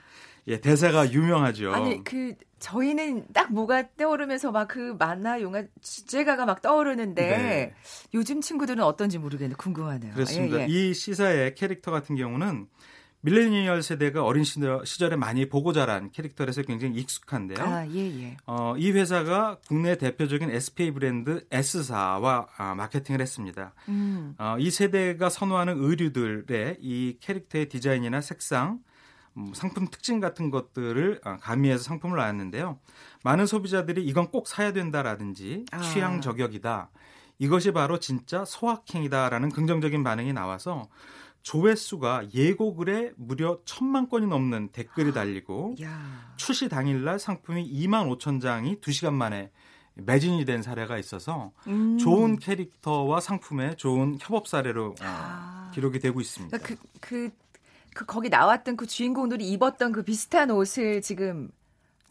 예, 0.47 0.61
대사가 0.61 1.11
유명하죠. 1.11 1.73
아니 1.73 2.03
그 2.03 2.35
저희는 2.59 3.27
딱 3.33 3.51
뭐가 3.51 3.89
떠오르면서 3.97 4.51
막 4.51 4.67
그 4.67 4.95
만화 4.99 5.41
영화 5.41 5.63
주제가가 5.81 6.45
막 6.45 6.61
떠오르는데 6.61 7.21
네. 7.21 7.73
요즘 8.13 8.41
친구들은 8.41 8.83
어떤지 8.83 9.17
모르겠는데 9.17 9.55
궁금하네요. 9.57 10.13
그렇습니다. 10.13 10.57
예, 10.59 10.61
예. 10.63 10.67
이 10.67 10.93
시사의 10.93 11.55
캐릭터 11.55 11.91
같은 11.91 12.15
경우는 12.15 12.67
밀레니얼 13.21 13.81
세대가 13.81 14.23
어린 14.23 14.43
시절에 14.43 15.15
많이 15.15 15.49
보고 15.49 15.73
자란 15.73 16.11
캐릭터라서 16.11 16.61
굉장히 16.61 16.99
익숙한데요. 16.99 17.57
아, 17.65 17.87
예, 17.87 18.21
예. 18.21 18.37
어, 18.45 18.75
이 18.77 18.91
회사가 18.91 19.57
국내 19.67 19.97
대표적인 19.97 20.51
SPA 20.51 20.91
브랜드 20.91 21.43
S사와 21.49 22.47
아, 22.57 22.75
마케팅을 22.75 23.21
했습니다. 23.21 23.73
음. 23.89 24.35
어, 24.37 24.57
이 24.59 24.69
세대가 24.69 25.29
선호하는 25.29 25.77
의류들의 25.77 26.77
이 26.81 27.17
캐릭터의 27.19 27.67
디자인이나 27.69 28.21
색상, 28.21 28.73
음, 28.73 28.79
상품 29.53 29.87
특징 29.87 30.19
같은 30.19 30.49
것들을 30.49 31.21
어, 31.25 31.37
가미해서 31.41 31.83
상품을 31.83 32.17
나왔는데요. 32.17 32.79
많은 33.23 33.45
소비자들이 33.45 34.05
이건 34.05 34.31
꼭 34.31 34.47
사야 34.47 34.71
된다라든지 34.73 35.65
아. 35.71 35.81
취향 35.81 36.21
저격이다. 36.21 36.89
이것이 37.39 37.71
바로 37.71 37.99
진짜 37.99 38.45
소확행이다라는 38.45 39.49
긍정적인 39.49 40.03
반응이 40.03 40.33
나와서 40.33 40.87
조회수가 41.43 42.33
예고 42.33 42.75
글에 42.75 43.11
무려 43.17 43.59
천만 43.65 44.09
건이 44.09 44.25
넘는 44.25 44.69
댓글이 44.69 45.13
달리고 45.13 45.75
야. 45.83 46.33
출시 46.37 46.69
당일날 46.69 47.19
상품이 47.19 47.71
2만 47.71 48.17
5천 48.17 48.41
장이 48.41 48.77
2시간 48.77 49.13
만에 49.13 49.51
매진이 49.93 50.45
된 50.45 50.61
사례가 50.61 50.97
있어서 50.97 51.51
음. 51.67 51.97
좋은 51.97 52.39
캐릭터와 52.39 53.19
상품의 53.19 53.77
좋은 53.77 54.17
협업 54.19 54.47
사례로 54.47 54.87
어, 54.89 54.95
아. 55.01 55.71
기록이 55.73 55.99
되고 55.99 56.19
있습니다. 56.19 56.57
그러니까 56.57 56.87
그, 56.99 57.29
그, 57.95 58.05
그 58.05 58.05
거기 58.05 58.29
나왔던 58.29 58.77
그 58.77 58.85
주인공들이 58.85 59.49
입었던 59.51 59.91
그 59.91 60.03
비슷한 60.03 60.51
옷을 60.51 61.01
지금 61.01 61.49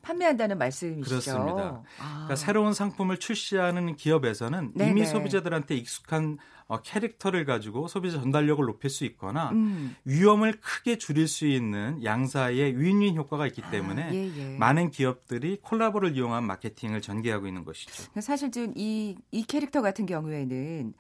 판매한다는 0.03 0.59
말씀이시죠. 0.59 1.09
그렇습니다. 1.09 1.83
아. 1.99 2.13
그러니까 2.13 2.37
새로운 2.37 2.75
상품을 2.75 3.19
출시하는 3.19 3.97
기업에서는 3.97 4.73
네네. 4.75 4.91
이미 4.91 5.07
소비자들한테 5.07 5.77
익숙한 5.77 6.39
어, 6.67 6.81
캐릭터를 6.81 7.45
가지고 7.45 7.89
소비자 7.89 8.19
전달력을 8.19 8.65
높일 8.65 8.89
수 8.89 9.05
있거나 9.05 9.51
음. 9.51 9.95
위험을 10.07 10.61
크게 10.61 10.97
줄일 10.97 11.29
수 11.29 11.47
있는 11.47 12.03
양사의 12.03 12.79
윈윈 12.81 13.17
효과가 13.17 13.47
있기 13.49 13.63
아, 13.65 13.71
때문에 13.71 14.03
아, 14.03 14.15
예, 14.15 14.33
예. 14.35 14.57
많은 14.57 14.91
기업들이 14.91 15.59
콜라보를 15.61 16.17
이용한 16.17 16.45
마케팅을 16.45 17.03
전개하고 17.03 17.47
있는 17.47 17.65
것이죠. 17.65 18.11
사실 18.21 18.51
좀이 18.51 19.17
이 19.31 19.45
캐릭터 19.45 19.83
같은 19.83 20.07
경우에는 20.07 20.95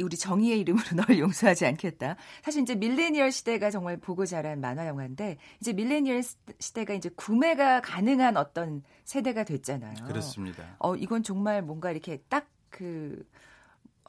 우리 0.00 0.16
정의의 0.16 0.60
이름으로 0.60 0.84
널 1.06 1.18
용서하지 1.18 1.66
않겠다. 1.66 2.16
사실 2.42 2.62
이제 2.62 2.74
밀레니얼 2.74 3.32
시대가 3.32 3.70
정말 3.70 3.96
보고 3.96 4.26
자란 4.26 4.60
만화 4.60 4.86
영화인데 4.86 5.38
이제 5.60 5.72
밀레니얼 5.72 6.22
시대가 6.58 6.94
이제 6.94 7.10
구매가 7.14 7.82
가능한 7.82 8.36
어떤 8.36 8.82
세대가 9.04 9.44
됐잖아요. 9.44 10.06
그렇습니다. 10.06 10.76
어 10.78 10.96
이건 10.96 11.22
정말 11.22 11.62
뭔가 11.62 11.90
이렇게 11.90 12.18
딱그 12.28 13.24
어, 13.24 13.47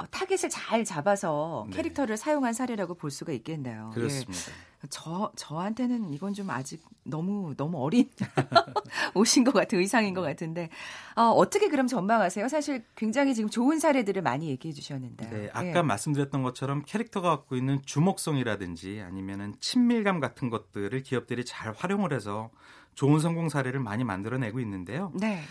타겟을 0.07 0.49
잘 0.49 0.85
잡아서 0.85 1.65
네. 1.69 1.77
캐릭터를 1.77 2.17
사용한 2.17 2.53
사례라고 2.53 2.95
볼 2.95 3.11
수가 3.11 3.31
있겠네요. 3.33 3.91
그렇습니다. 3.93 4.51
예. 4.51 4.69
저 4.89 5.29
저한테는 5.35 6.13
이건 6.13 6.33
좀 6.33 6.49
아직 6.49 6.81
너무 7.03 7.53
너무 7.57 7.83
어린 7.83 8.09
옷인 9.13 9.43
것 9.43 9.53
같은 9.53 9.77
의상인 9.77 10.13
것 10.13 10.21
같은데 10.21 10.69
어, 11.17 11.23
어떻게 11.23 11.67
그럼 11.67 11.87
전망하세요? 11.87 12.47
사실 12.47 12.85
굉장히 12.95 13.35
지금 13.35 13.49
좋은 13.49 13.79
사례들을 13.79 14.21
많이 14.21 14.47
얘기해 14.49 14.73
주셨는데. 14.73 15.29
네, 15.29 15.49
아까 15.51 15.79
예. 15.79 15.81
말씀드렸던 15.81 16.43
것처럼 16.43 16.83
캐릭터가 16.85 17.29
갖고 17.29 17.57
있는 17.57 17.81
주목성이라든지 17.85 19.01
아니면은 19.01 19.55
친밀감 19.59 20.21
같은 20.21 20.49
것들을 20.49 21.03
기업들이 21.03 21.43
잘 21.43 21.73
활용을 21.73 22.13
해서 22.13 22.49
좋은 22.95 23.19
성공 23.19 23.49
사례를 23.49 23.81
많이 23.81 24.03
만들어내고 24.05 24.59
있는데요. 24.61 25.11
네. 25.13 25.41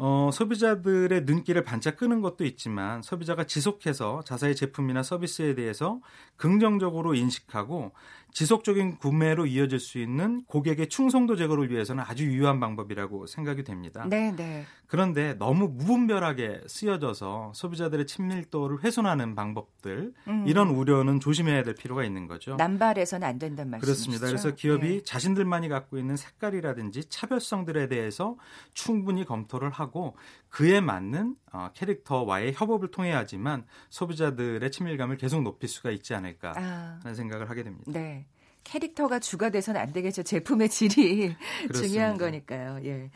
어, 0.00 0.30
소비자들의 0.32 1.24
눈길을 1.24 1.64
반짝 1.64 1.96
끄는 1.96 2.20
것도 2.20 2.44
있지만 2.44 3.02
소비자가 3.02 3.44
지속해서 3.44 4.22
자사의 4.24 4.54
제품이나 4.54 5.02
서비스에 5.02 5.56
대해서 5.56 6.00
긍정적으로 6.36 7.14
인식하고 7.14 7.90
지속적인 8.38 8.98
구매로 8.98 9.46
이어질 9.46 9.80
수 9.80 9.98
있는 9.98 10.44
고객의 10.46 10.90
충성도 10.90 11.34
제거를 11.34 11.72
위해서는 11.72 12.04
아주 12.06 12.24
유효한 12.24 12.60
방법이라고 12.60 13.26
생각이 13.26 13.64
됩니다. 13.64 14.06
네, 14.08 14.30
네. 14.30 14.64
그런데 14.86 15.34
너무 15.34 15.66
무분별하게 15.66 16.60
쓰여져서 16.68 17.50
소비자들의 17.56 18.06
친밀도를 18.06 18.84
훼손하는 18.84 19.34
방법들 19.34 20.12
음. 20.28 20.44
이런 20.46 20.68
우려는 20.68 21.18
조심해야 21.18 21.64
될 21.64 21.74
필요가 21.74 22.04
있는 22.04 22.28
거죠. 22.28 22.54
남발해서는 22.54 23.26
안 23.26 23.40
된다는 23.40 23.72
말씀이시죠. 23.72 24.20
그렇습니다. 24.20 24.26
그래서 24.28 24.54
기업이 24.54 24.88
네. 24.88 25.02
자신들만이 25.02 25.68
갖고 25.68 25.98
있는 25.98 26.16
색깔이라든지 26.16 27.06
차별성들에 27.06 27.88
대해서 27.88 28.36
충분히 28.72 29.24
검토를 29.24 29.70
하고 29.70 30.16
그에 30.48 30.80
맞는 30.80 31.36
어, 31.52 31.70
캐릭터와의 31.74 32.54
협업을 32.56 32.90
통해야지만 32.90 33.64
소비자들의 33.90 34.70
친밀감을 34.70 35.16
계속 35.16 35.42
높일 35.42 35.68
수가 35.68 35.90
있지 35.90 36.14
않을까 36.14 36.54
아. 36.56 37.00
하는 37.02 37.14
생각을 37.14 37.50
하게 37.50 37.62
됩니다. 37.62 37.90
네. 37.92 38.26
캐릭터가 38.64 39.18
주가 39.18 39.50
돼서는 39.50 39.80
안 39.80 39.92
되겠죠. 39.92 40.22
제품의 40.22 40.68
질이 40.68 41.34
중요한 41.74 42.18
거니까요. 42.18 42.80
예. 42.84 43.10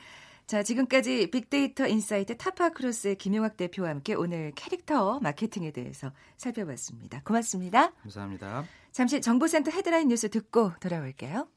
자, 0.47 0.63
지금까지 0.63 1.31
빅데이터 1.31 1.87
인사이트 1.87 2.37
타파크로스의 2.37 3.17
김용학 3.17 3.57
대표와 3.57 3.91
함께 3.91 4.15
오늘 4.15 4.53
캐릭터 4.55 5.19
마케팅에 5.21 5.71
대해서 5.71 6.13
살펴봤습니다. 6.37 7.23
고맙습니다. 7.25 7.93
감사합니다. 8.03 8.65
잠시 8.93 9.21
정보센터 9.21 9.71
헤드라인 9.71 10.09
뉴스 10.09 10.29
듣고 10.29 10.73
돌아올게요. 10.81 11.49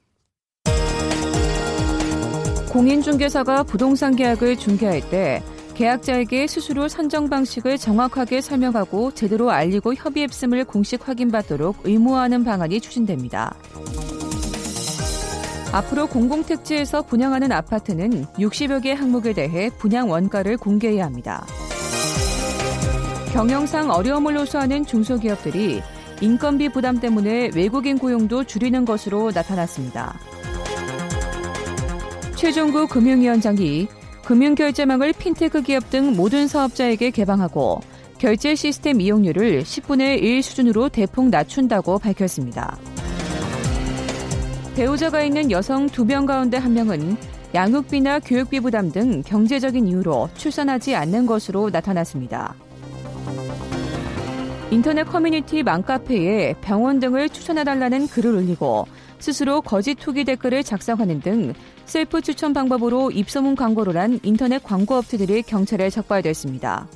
공인중개사가 2.72 3.63
부동산 3.63 4.15
계약을 4.15 4.58
중개할 4.58 5.10
때 5.10 5.41
계약자에게 5.75 6.48
수수료 6.48 6.88
산정 6.88 7.29
방식을 7.29 7.77
정확하게 7.77 8.39
설명하고 8.41 9.12
제대로 9.12 9.51
알리고 9.51 9.94
협의했음을 9.94 10.63
공식 10.63 11.08
확인받도록 11.08 11.82
의무화하는 11.84 12.46
방안이 12.46 12.79
추진됩니다. 12.79 13.53
앞으로 15.74 16.08
공공택지에서 16.08 17.01
분양하는 17.01 17.51
아파트는 17.51 18.25
60여 18.36 18.82
개 18.82 18.94
항목에 18.94 19.34
대해 19.34 19.70
분양 19.77 20.10
원가를 20.10 20.55
공개해야 20.55 21.05
합니다. 21.05 21.46
경영상 23.34 23.91
어려움을 23.91 24.39
호소하는 24.39 24.86
중소기업들이 24.86 25.82
인건비 26.22 26.70
부담 26.70 27.01
때문에 27.01 27.50
외국인 27.53 27.98
고용도 27.98 28.46
줄이는 28.46 28.86
것으로 28.86 29.32
나타났습니다. 29.34 30.17
최종구 32.38 32.88
금융위원장이 32.88 33.89
금융결제망을 34.25 35.13
핀테크 35.13 35.62
기업 35.62 35.89
등 35.91 36.15
모든 36.15 36.48
사업자에게 36.48 37.12
개방하고 37.12 37.79
결제 38.17 38.55
시스템 38.55 39.00
이용률을 39.00 39.62
10분의 39.62 40.22
1 40.22 40.41
수준으로 40.41 40.89
대폭 40.89 41.29
낮춘다고 41.29 42.00
밝혔습니다. 42.00 42.77
배우자가 44.75 45.22
있는 45.22 45.51
여성 45.51 45.88
두명 45.88 46.25
가운데 46.25 46.58
한 46.58 46.74
명은 46.74 47.17
양육비나 47.53 48.20
교육비 48.20 48.60
부담 48.60 48.91
등 48.91 49.22
경제적인 49.22 49.88
이유로 49.88 50.29
출산하지 50.36 50.96
않는 50.96 51.25
것으로 51.27 51.70
나타났습니다. 51.70 52.55
인터넷 54.72 55.03
커뮤니티 55.03 55.62
맘카페에 55.63 56.55
병원 56.62 57.00
등을 57.00 57.29
추천해달라는 57.29 58.08
글을 58.08 58.36
올리고 58.36 58.88
스스로 59.20 59.62
거짓 59.62 59.96
투기 59.96 60.25
댓글을 60.25 60.63
작성하는 60.63 61.22
등 61.22 61.53
셀프 61.86 62.22
추천 62.22 62.54
방법으로 62.54 63.12
입소문 63.12 63.56
광고를 63.56 63.98
한 63.98 64.20
인터넷 64.24 64.62
광고 64.63 64.96
업체들이 64.96 65.44
경찰에 65.44 65.89
적발됐습니다. 65.89 66.88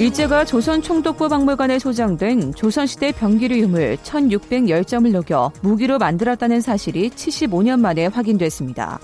일제가 0.00 0.44
조선 0.44 0.82
총독부 0.82 1.28
박물관에 1.28 1.78
소장된 1.78 2.54
조선시대 2.54 3.12
병기류 3.12 3.56
유물 3.58 3.96
1610점을 4.02 5.12
녹여 5.12 5.52
무기로 5.62 5.98
만들었다는 5.98 6.60
사실이 6.60 7.10
75년 7.10 7.78
만에 7.78 8.06
확인됐습니다. 8.06 8.98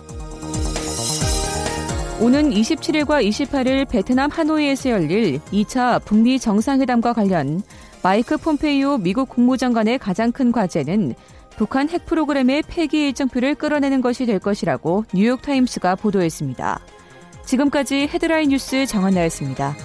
오는 2.20 2.50
27일과 2.50 3.26
28일 3.26 3.88
베트남 3.88 4.30
하노이에서 4.30 4.90
열릴 4.90 5.38
2차 5.52 6.04
북미 6.04 6.38
정상회담과 6.38 7.12
관련 7.12 7.62
마이크 8.02 8.36
폼페이오 8.36 8.98
미국 8.98 9.28
국무장관의 9.28 9.98
가장 9.98 10.32
큰 10.32 10.50
과제는 10.50 11.14
북한 11.60 11.90
핵 11.90 12.06
프로그램의 12.06 12.62
폐기 12.66 13.08
일정표를 13.08 13.54
끌어내는 13.54 14.00
것이 14.00 14.24
될 14.24 14.38
것이라고 14.38 15.04
뉴욕타임스가 15.12 15.94
보도했습니다. 15.96 16.80
지금까지 17.44 18.08
헤드라인 18.10 18.48
뉴스 18.48 18.86
정한나였습니다. 18.86 19.76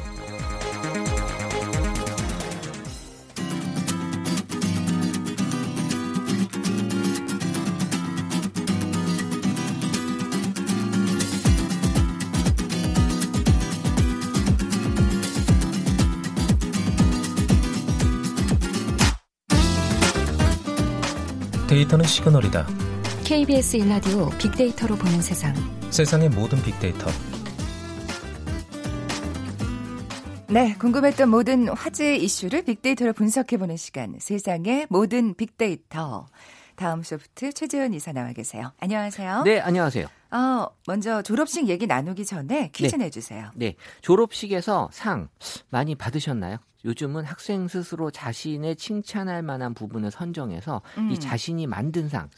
데이터는 21.96 22.06
시그널이다. 22.06 22.68
KBS 23.24 23.78
일라디오 23.78 24.30
빅데이터로 24.38 24.96
보는 24.96 25.22
세상. 25.22 25.54
세상의 25.90 26.30
모든 26.30 26.62
빅데이터. 26.62 27.08
네, 30.48 30.75
궁금했던 30.75 31.30
모든 31.30 31.70
화제 31.70 32.16
이슈를 32.16 32.64
빅데이터로 32.64 33.14
분석해보는 33.14 33.78
시간. 33.78 34.16
세상의 34.20 34.88
모든 34.90 35.34
빅데이터. 35.34 36.28
다음 36.75 37.04
소프트 37.04 37.54
최재현 37.54 37.94
이사 37.94 38.12
나와 38.12 38.32
계세요. 38.34 38.72
안녕하세요. 38.80 39.44
네, 39.44 39.60
안녕하세요. 39.60 40.08
어, 40.32 40.68
먼저 40.88 41.22
졸업식 41.22 41.68
얘기 41.70 41.88
나누기 41.88 42.25
전에 42.25 42.70
퀴즈 42.74 42.96
네. 42.96 43.06
내주세요. 43.06 43.52
네, 43.56 43.75
졸업식에서 44.02 44.90
상 44.92 45.30
많이 45.70 45.96
받으셨나요? 45.96 46.58
요즘은 46.86 47.25
학생 47.25 47.68
스스로 47.68 48.12
자신의 48.12 48.75
칭찬할 48.77 49.42
만한 49.42 49.74
부분을 49.74 50.12
선정해서 50.12 50.82
음. 50.98 51.12
이 51.12 51.20
자신이 51.20 51.68
만든 51.68 52.08
상? 52.08 52.30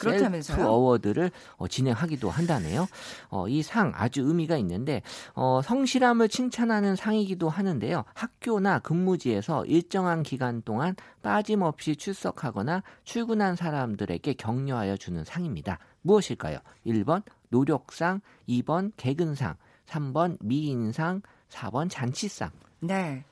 셀프 0.42 0.62
어워드를 0.68 1.32
어, 1.58 1.68
진행하기도 1.68 2.30
한다네요. 2.30 2.88
어, 3.30 3.48
이 3.48 3.62
상 3.68 3.92
아주 3.96 4.22
의미가 4.22 4.58
있는데 4.60 5.02
어, 5.34 5.62
성실함을 5.62 6.30
칭찬하는 6.30 6.96
상이기도 6.96 7.50
하는데요. 7.50 8.06
학교나 8.14 8.80
근무지에서 8.80 9.66
일정한 9.66 10.24
기간 10.24 10.62
동안 10.62 10.96
빠짐없이 11.22 11.98
출석하거나 11.98 12.84
출근한 13.04 13.58
사람들에게 13.58 14.34
격려하여 14.34 14.96
주는 14.96 15.24
상입니다. 15.26 15.80
무엇일까요? 16.02 16.60
1번 16.86 17.24
노력상, 17.50 18.22
2번 18.48 18.92
개근상, 18.96 19.56
3번 19.88 20.38
미인상, 20.42 21.22
4번 21.50 21.90
잔치상. 21.90 22.50
네. 22.80 23.26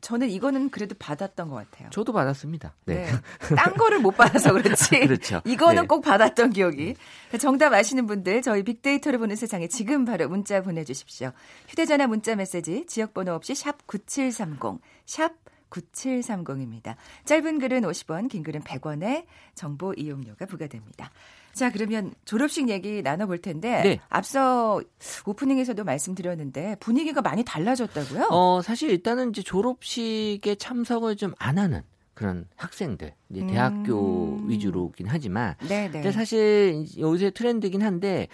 저는 0.00 0.30
이거는 0.30 0.70
그래도 0.70 0.94
받았던 0.98 1.48
것 1.50 1.56
같아요. 1.56 1.90
저도 1.90 2.12
받았습니다. 2.12 2.74
네. 2.86 3.06
딴 3.56 3.74
거를 3.74 3.98
못 3.98 4.12
받아서 4.16 4.52
그렇지. 4.52 5.00
그렇죠. 5.00 5.42
이거는 5.44 5.82
네. 5.82 5.86
꼭 5.86 6.00
받았던 6.00 6.50
기억이. 6.50 6.94
정답 7.38 7.72
아시는 7.72 8.06
분들 8.06 8.42
저희 8.42 8.62
빅데이터를 8.62 9.18
보는 9.18 9.36
세상에 9.36 9.68
지금 9.68 10.04
바로 10.04 10.28
문자 10.28 10.62
보내주십시오. 10.62 11.32
휴대전화 11.68 12.06
문자 12.06 12.34
메시지 12.34 12.86
지역번호 12.86 13.32
없이 13.32 13.54
샵 13.54 13.86
9730, 13.86 14.80
샵 15.06 15.32
9730입니다. 15.70 16.96
짧은 17.24 17.58
글은 17.58 17.82
50원, 17.82 18.28
긴 18.28 18.42
글은 18.42 18.62
100원에 18.62 19.24
정보 19.54 19.92
이용료가 19.94 20.46
부과됩니다. 20.46 21.10
자, 21.52 21.70
그러면 21.72 22.14
졸업식 22.24 22.68
얘기 22.68 23.02
나눠볼 23.02 23.38
텐데 23.38 23.82
네. 23.82 24.00
앞서 24.08 24.80
오프닝에서도 25.26 25.82
말씀드렸는데 25.82 26.76
분위기가 26.80 27.22
많이 27.22 27.44
달라졌다고요? 27.44 28.28
어, 28.30 28.60
사실 28.62 28.90
일단은 28.90 29.30
이제 29.30 29.42
졸업식에 29.42 30.54
참석을 30.56 31.16
좀 31.16 31.34
안 31.38 31.58
하는 31.58 31.82
그런 32.14 32.46
학생들, 32.56 33.14
이제 33.30 33.46
대학교 33.46 34.36
음. 34.38 34.48
위주로긴 34.50 35.06
하지만 35.08 35.54
네, 35.68 35.84
네. 35.86 35.90
근데 35.90 36.12
사실 36.12 36.84
요새 36.98 37.30
트렌드긴 37.30 37.82
한데 37.82 38.28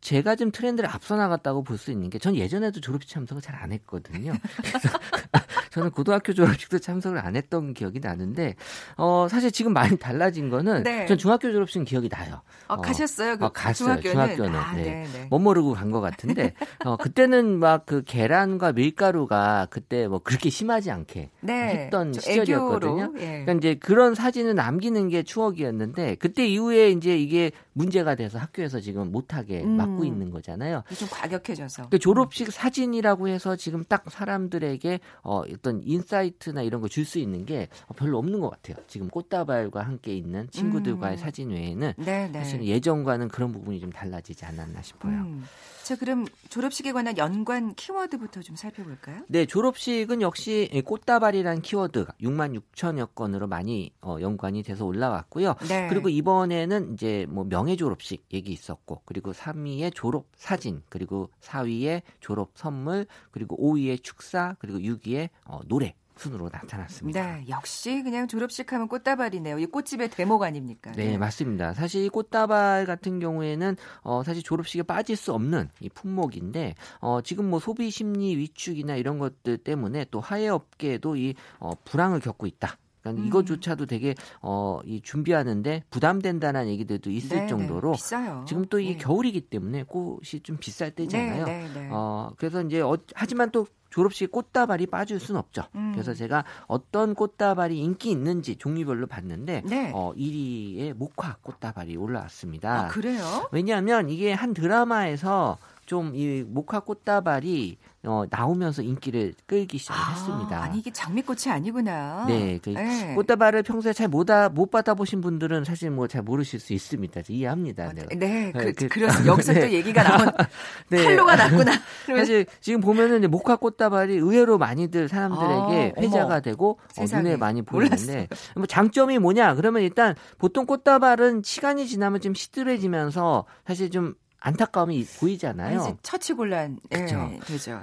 제가 0.00 0.34
좀 0.36 0.50
트렌드를 0.50 0.88
앞서 0.90 1.16
나갔다고 1.16 1.62
볼 1.62 1.78
수 1.78 1.90
있는 1.92 2.10
게 2.10 2.18
전 2.18 2.34
예전에도 2.36 2.80
졸업식 2.80 3.08
참석을 3.10 3.40
잘 3.42 3.56
안 3.56 3.72
했거든요. 3.72 4.32
그래서 4.62 4.88
저는 5.70 5.90
고등학교 5.90 6.32
졸업식도 6.32 6.78
참석을 6.78 7.18
안 7.18 7.36
했던 7.36 7.72
기억이 7.74 8.00
나는데 8.00 8.54
어 8.96 9.26
사실 9.30 9.50
지금 9.52 9.72
많이 9.72 9.96
달라진 9.96 10.48
거는 10.50 10.82
네. 10.82 11.06
전 11.06 11.18
중학교 11.18 11.52
졸업식은 11.52 11.84
기억이 11.84 12.08
나요. 12.08 12.40
아, 12.68 12.74
어, 12.74 12.80
가셨어요? 12.80 13.36
그 13.38 13.44
어, 13.44 13.48
갔어요. 13.50 14.00
중학교는? 14.00 14.12
중학교는. 14.36 14.58
아, 14.58 14.74
네. 14.74 14.82
네, 14.82 15.08
네. 15.12 15.26
못 15.30 15.38
모르고 15.38 15.72
간 15.74 15.90
것 15.90 16.00
같은데 16.00 16.54
어 16.84 16.96
그때는 16.96 17.58
막 17.58 17.84
그 17.86 18.02
계란과 18.04 18.72
밀가루가 18.72 19.68
그때 19.70 20.08
뭐 20.08 20.18
그렇게 20.18 20.50
심하지 20.50 20.90
않게 20.90 21.30
네. 21.40 21.52
했던 21.84 22.12
저 22.12 22.20
시절이었거든요. 22.20 23.12
예. 23.18 23.44
그러니까 23.44 23.52
이제 23.52 23.74
그런 23.76 24.14
사진 24.16 24.35
을 24.44 24.54
남기는 24.54 25.08
게 25.08 25.22
추억이었는데 25.22 26.16
그때 26.16 26.46
이후에 26.46 26.90
이제 26.90 27.16
이게 27.16 27.50
문제가 27.72 28.14
돼서 28.14 28.38
학교에서 28.38 28.80
지금 28.80 29.10
못하게 29.12 29.62
음. 29.62 29.76
막고 29.76 30.04
있는 30.04 30.30
거잖아요. 30.30 30.82
좀 30.98 31.08
과격해져서. 31.10 31.88
그 31.90 31.98
졸업식 31.98 32.50
사진이라고 32.52 33.28
해서 33.28 33.56
지금 33.56 33.84
딱 33.84 34.04
사람들에게 34.10 35.00
어, 35.22 35.42
어떤 35.52 35.80
인사이트나 35.84 36.62
이런 36.62 36.80
거 36.80 36.88
줄 36.88 37.04
수 37.06 37.18
있는 37.18 37.44
게 37.46 37.68
별로 37.96 38.18
없는 38.18 38.40
것 38.40 38.50
같아요. 38.50 38.76
지금 38.88 39.08
꽃다발과 39.08 39.82
함께 39.82 40.12
있는 40.14 40.48
친구들과의 40.50 41.16
음. 41.16 41.18
사진 41.18 41.50
외에는 41.50 41.92
네, 41.98 42.28
네. 42.32 42.38
사실 42.38 42.64
예전과는 42.64 43.28
그런 43.28 43.52
부분이 43.52 43.80
좀 43.80 43.90
달라지지 43.92 44.44
않았나 44.44 44.82
싶어요. 44.82 45.12
음. 45.12 45.44
자, 45.86 45.94
그럼 45.94 46.26
졸업식에 46.48 46.90
관한 46.90 47.16
연관 47.16 47.72
키워드부터 47.76 48.42
좀 48.42 48.56
살펴볼까요? 48.56 49.20
네, 49.28 49.46
졸업식은 49.46 50.20
역시 50.20 50.68
꽃다발이란 50.84 51.62
키워드가 51.62 52.14
6만 52.20 52.60
6천여 52.60 53.14
건으로 53.14 53.46
많이 53.46 53.92
어, 54.00 54.16
연관이 54.20 54.64
돼서 54.64 54.84
올라왔고요. 54.84 55.54
네. 55.68 55.86
그리고 55.88 56.08
이번에는 56.08 56.94
이제 56.94 57.26
뭐 57.28 57.44
명예 57.44 57.76
졸업식 57.76 58.24
얘기 58.32 58.50
있었고, 58.50 59.02
그리고 59.04 59.32
3위의 59.32 59.94
졸업 59.94 60.26
사진, 60.36 60.82
그리고 60.88 61.30
4위의 61.40 62.02
졸업 62.18 62.50
선물, 62.56 63.06
그리고 63.30 63.56
5위의 63.56 64.02
축사, 64.02 64.56
그리고 64.58 64.80
6위의 64.80 65.28
어, 65.44 65.60
노래 65.68 65.94
순으로 66.16 66.48
나타났습니다. 66.52 67.36
네, 67.36 67.44
역시 67.48 68.02
그냥 68.02 68.26
졸업식 68.28 68.72
하면 68.72 68.88
꽃다발이네요. 68.88 69.58
이 69.58 69.66
꽃집의 69.66 70.10
대목 70.10 70.42
아닙니까? 70.42 70.92
네, 70.92 71.18
맞습니다. 71.18 71.74
사실 71.74 72.04
이 72.04 72.08
꽃다발 72.08 72.86
같은 72.86 73.18
경우에는 73.20 73.76
어 74.02 74.22
사실 74.22 74.42
졸업식에 74.42 74.82
빠질 74.82 75.16
수 75.16 75.32
없는 75.32 75.68
이 75.80 75.88
품목인데 75.88 76.74
어 77.00 77.20
지금 77.22 77.50
뭐 77.50 77.58
소비 77.60 77.90
심리 77.90 78.36
위축이나 78.36 78.96
이런 78.96 79.18
것들 79.18 79.58
때문에 79.58 80.06
또 80.10 80.20
하회 80.20 80.48
업계에도 80.48 81.16
이 81.16 81.34
어, 81.58 81.72
불황을 81.84 82.20
겪고 82.20 82.46
있다. 82.46 82.78
그러니까 83.02 83.22
음. 83.22 83.26
이거조차도 83.28 83.86
되게 83.86 84.14
어 84.40 84.80
이 84.84 85.00
준비하는데 85.00 85.84
부담된다는 85.90 86.68
얘기들도 86.68 87.10
있을 87.10 87.38
네, 87.40 87.46
정도로 87.46 87.92
네, 87.92 87.96
비싸요. 87.96 88.44
지금 88.46 88.64
또 88.66 88.78
이게 88.78 88.92
네. 88.92 88.98
겨울이기 88.98 89.42
때문에 89.42 89.82
꽃이 89.84 90.40
좀 90.42 90.56
비쌀 90.58 90.90
때잖아요. 90.92 91.44
네, 91.44 91.68
네, 91.68 91.80
네. 91.80 91.88
어 91.90 92.30
그래서 92.36 92.62
이제 92.62 92.80
어, 92.80 92.96
하지만 93.14 93.50
또 93.50 93.66
졸업식 93.96 94.30
꽃다발이 94.30 94.88
빠질 94.88 95.18
수는 95.18 95.38
없죠. 95.38 95.62
음. 95.74 95.92
그래서 95.92 96.12
제가 96.12 96.44
어떤 96.66 97.14
꽃다발이 97.14 97.78
인기 97.78 98.10
있는지 98.10 98.56
종류별로 98.56 99.06
봤는데 99.06 99.62
네. 99.64 99.90
어 99.94 100.12
1위에 100.14 100.92
목화 100.92 101.36
꽃다발이 101.40 101.96
올라왔습니다. 101.96 102.80
아, 102.82 102.88
그래요? 102.88 103.48
왜냐하면 103.52 104.10
이게 104.10 104.34
한 104.34 104.52
드라마에서 104.52 105.56
좀 105.86 106.12
이 106.14 106.44
목화 106.46 106.80
꽃다발이 106.80 107.78
어, 108.08 108.24
나오면서 108.30 108.82
인기를 108.82 109.34
끌기 109.46 109.78
시작했습니다. 109.78 110.56
아, 110.56 110.62
아니 110.62 110.78
이게 110.78 110.92
장미꽃이 110.92 111.52
아니구나. 111.52 112.24
네, 112.28 112.58
그 112.62 112.70
네. 112.70 113.14
꽃다발을 113.14 113.62
평소에 113.64 113.92
잘 113.92 114.08
못 114.08 114.26
못 114.52 114.70
받아보신 114.70 115.20
분들은 115.20 115.64
사실 115.64 115.90
뭐 115.90 116.06
잘 116.06 116.22
모르실 116.22 116.60
수 116.60 116.72
있습니다. 116.72 117.22
이해합니다. 117.28 117.92
네. 117.92 118.06
네, 118.16 118.52
그, 118.52 118.58
네, 118.66 118.72
그- 118.72 118.88
그, 118.88 118.98
래서 119.00 119.26
여기서 119.26 119.54
또 119.54 119.60
네. 119.60 119.72
얘기가 119.72 120.02
나온 120.04 120.30
네. 120.90 121.02
탈로가 121.02 121.34
났구나. 121.36 121.72
사실 122.06 122.46
지금 122.60 122.80
보면은 122.80 123.28
목화 123.30 123.56
꽃다발이 123.56 124.14
의외로 124.14 124.58
많이들 124.58 125.08
사람들에게 125.08 125.94
아, 125.96 126.00
회자가 126.00 126.24
어머. 126.26 126.40
되고 126.40 126.78
어. 126.98 127.04
눈에 127.04 127.36
많이 127.36 127.62
보이는데 127.62 128.28
뭐 128.54 128.66
장점이 128.66 129.18
뭐냐? 129.18 129.54
그러면 129.56 129.82
일단 129.82 130.14
보통 130.38 130.66
꽃다발은 130.66 131.42
시간이 131.44 131.86
지나면 131.88 132.20
좀 132.20 132.34
시들해지면서 132.34 133.46
사실 133.66 133.90
좀 133.90 134.14
안타까움이 134.40 135.04
보이잖아요. 135.18 135.98
처치곤란 136.02 136.78
예. 136.92 136.98
되죠. 136.98 137.30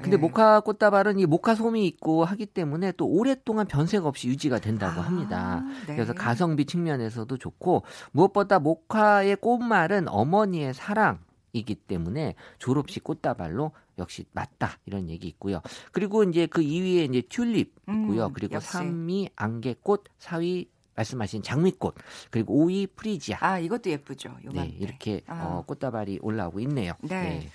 근데 0.01 0.13
예. 0.13 0.17
모카 0.17 0.61
꽃다발은 0.61 1.19
이 1.19 1.25
모카 1.25 1.55
솜이 1.55 1.85
있고 1.87 2.25
하기 2.25 2.45
때문에 2.45 2.93
또 2.93 3.07
오랫동안 3.07 3.67
변색 3.67 4.05
없이 4.05 4.27
유지가 4.27 4.59
된다고 4.59 5.01
아, 5.01 5.05
합니다. 5.05 5.63
네. 5.87 5.95
그래서 5.95 6.13
가성비 6.13 6.65
측면에서도 6.65 7.37
좋고 7.37 7.83
무엇보다 8.11 8.59
모카의 8.59 9.37
꽃말은 9.37 10.07
어머니의 10.07 10.73
사랑 10.73 11.19
이기 11.53 11.75
때문에 11.75 12.35
졸업식 12.57 13.03
꽃다발로 13.03 13.71
역시 13.99 14.25
맞다 14.31 14.79
이런 14.85 15.09
얘기 15.09 15.27
있고요. 15.27 15.61
그리고 15.91 16.23
이제 16.23 16.47
그 16.47 16.61
2위에 16.61 17.09
이제 17.09 17.21
튤립 17.29 17.75
있고요. 17.87 18.25
음, 18.25 18.33
그리고 18.33 18.55
역시. 18.55 18.69
3위 18.69 19.29
안개꽃, 19.35 20.05
4위 20.19 20.67
말씀하신 20.95 21.43
장미꽃, 21.43 21.95
그리고 22.31 22.65
5위 22.65 22.89
프리지아. 22.95 23.37
아 23.41 23.59
이것도 23.59 23.89
예쁘죠. 23.89 24.29
요맘때. 24.45 24.71
네, 24.71 24.77
이렇게 24.79 25.21
아. 25.27 25.43
어, 25.43 25.63
꽃다발이 25.65 26.19
올라오고 26.21 26.59
있네요. 26.61 26.93
네. 27.01 27.49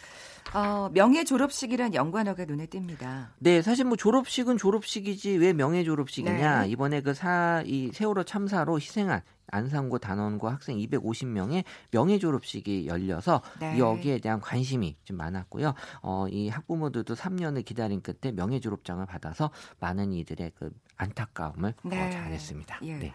어, 0.55 0.89
명예 0.93 1.25
졸업식이란 1.25 1.95
연관어가 1.95 2.45
눈에 2.45 2.67
띕니다. 2.67 3.29
네, 3.39 3.61
사실 3.61 3.85
뭐 3.85 3.97
졸업식은 3.97 4.57
졸업식이지 4.57 5.37
왜 5.37 5.53
명예 5.53 5.85
졸업식이냐. 5.85 6.63
네. 6.63 6.69
이번에 6.71 7.03
그 7.03 7.15
사, 7.15 7.63
이 7.67 7.91
세월호 7.93 8.25
참사로 8.25 8.77
희생한 8.77 9.23
안산고 9.51 9.99
단원고 9.99 10.49
학생 10.49 10.79
250명의 10.79 11.65
명예 11.91 12.19
졸업식이 12.19 12.87
열려서 12.87 13.43
네. 13.61 13.79
여기에 13.79 14.19
대한 14.19 14.41
관심이 14.41 14.97
좀 15.05 15.17
많았고요. 15.17 15.75
어, 16.03 16.27
이 16.31 16.49
학부모들도 16.49 17.15
3년을 17.15 17.65
기다린 17.65 18.03
끝에 18.03 18.33
명예 18.33 18.61
졸업장을 18.61 19.05
받아서 19.07 19.51
많은 19.81 20.13
이들의 20.13 20.53
그 20.59 20.71
안타까움을 20.97 21.75
어, 21.85 21.89
네. 21.89 22.07
어, 22.07 22.11
잘했습니다. 22.11 22.81
예. 22.83 22.95
네. 22.99 23.15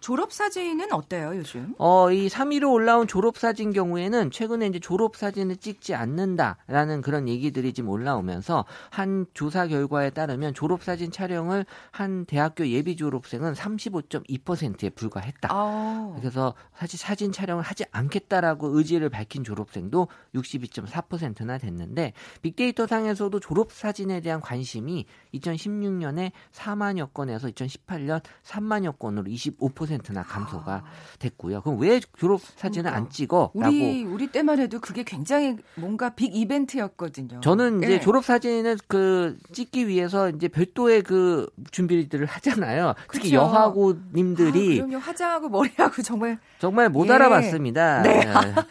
졸업 0.00 0.32
사진은 0.32 0.92
어때요, 0.92 1.32
요즘? 1.34 1.74
어, 1.78 2.12
이 2.12 2.28
3위로 2.28 2.70
올라온 2.70 3.08
졸업 3.08 3.38
사진 3.38 3.72
경우에는 3.72 4.30
최근에 4.30 4.66
이제 4.68 4.78
졸업 4.78 5.16
사진을 5.16 5.56
찍지 5.56 5.94
않는다라는 5.94 7.00
그런 7.02 7.28
얘기들이 7.28 7.72
지금 7.72 7.90
올라오면서 7.90 8.66
한 8.90 9.26
조사 9.34 9.66
결과에 9.66 10.10
따르면 10.10 10.54
졸업 10.54 10.84
사진 10.84 11.10
촬영을 11.10 11.66
한 11.90 12.24
대학교 12.26 12.68
예비 12.68 12.94
졸업생은 12.96 13.54
35.2%에 13.54 14.90
불과했다. 14.90 15.48
아. 15.50 15.65
그래서 16.18 16.54
사실 16.74 16.98
사진 16.98 17.32
촬영을 17.32 17.62
하지 17.62 17.84
않겠다라고 17.90 18.76
의지를 18.78 19.08
밝힌 19.08 19.44
졸업생도 19.44 20.08
62.4%나 20.34 21.58
됐는데 21.58 22.12
빅데이터 22.42 22.86
상에서도 22.86 23.38
졸업 23.40 23.72
사진에 23.72 24.20
대한 24.20 24.40
관심이 24.40 25.06
2016년에 25.34 26.32
4만여 26.52 27.12
건에서 27.12 27.48
2018년 27.48 28.20
3만여 28.44 28.98
건으로 28.98 29.24
25% 29.30 29.76
10%나 29.76 30.22
감소가 30.22 30.72
아. 30.74 30.84
됐고요. 31.18 31.60
그럼 31.62 31.78
왜 31.80 32.00
졸업 32.16 32.40
사진을 32.40 32.90
그러니까. 32.90 32.96
안 32.96 33.10
찍어? 33.10 33.50
우리 33.54 34.04
우리 34.04 34.26
때만 34.26 34.58
해도 34.58 34.80
그게 34.80 35.02
굉장히 35.02 35.56
뭔가 35.76 36.10
빅 36.10 36.34
이벤트였거든요. 36.34 37.40
저는 37.40 37.78
이제 37.78 37.88
네. 37.88 38.00
졸업 38.00 38.24
사진을 38.24 38.78
그 38.88 39.36
찍기 39.52 39.88
위해서 39.88 40.30
이제 40.30 40.48
별도의 40.48 41.02
그 41.02 41.48
준비들을 41.70 42.26
하잖아요. 42.26 42.94
특히 43.12 43.30
그렇죠. 43.30 43.46
여하고님들이 43.46 44.82
아. 44.82 44.98
화장하고 44.98 45.48
머리하고 45.56 46.02
정말 46.02 46.38
정말 46.58 46.88
못 46.88 47.08
예. 47.08 47.12
알아봤습니다. 47.12 48.02
네. 48.02 48.20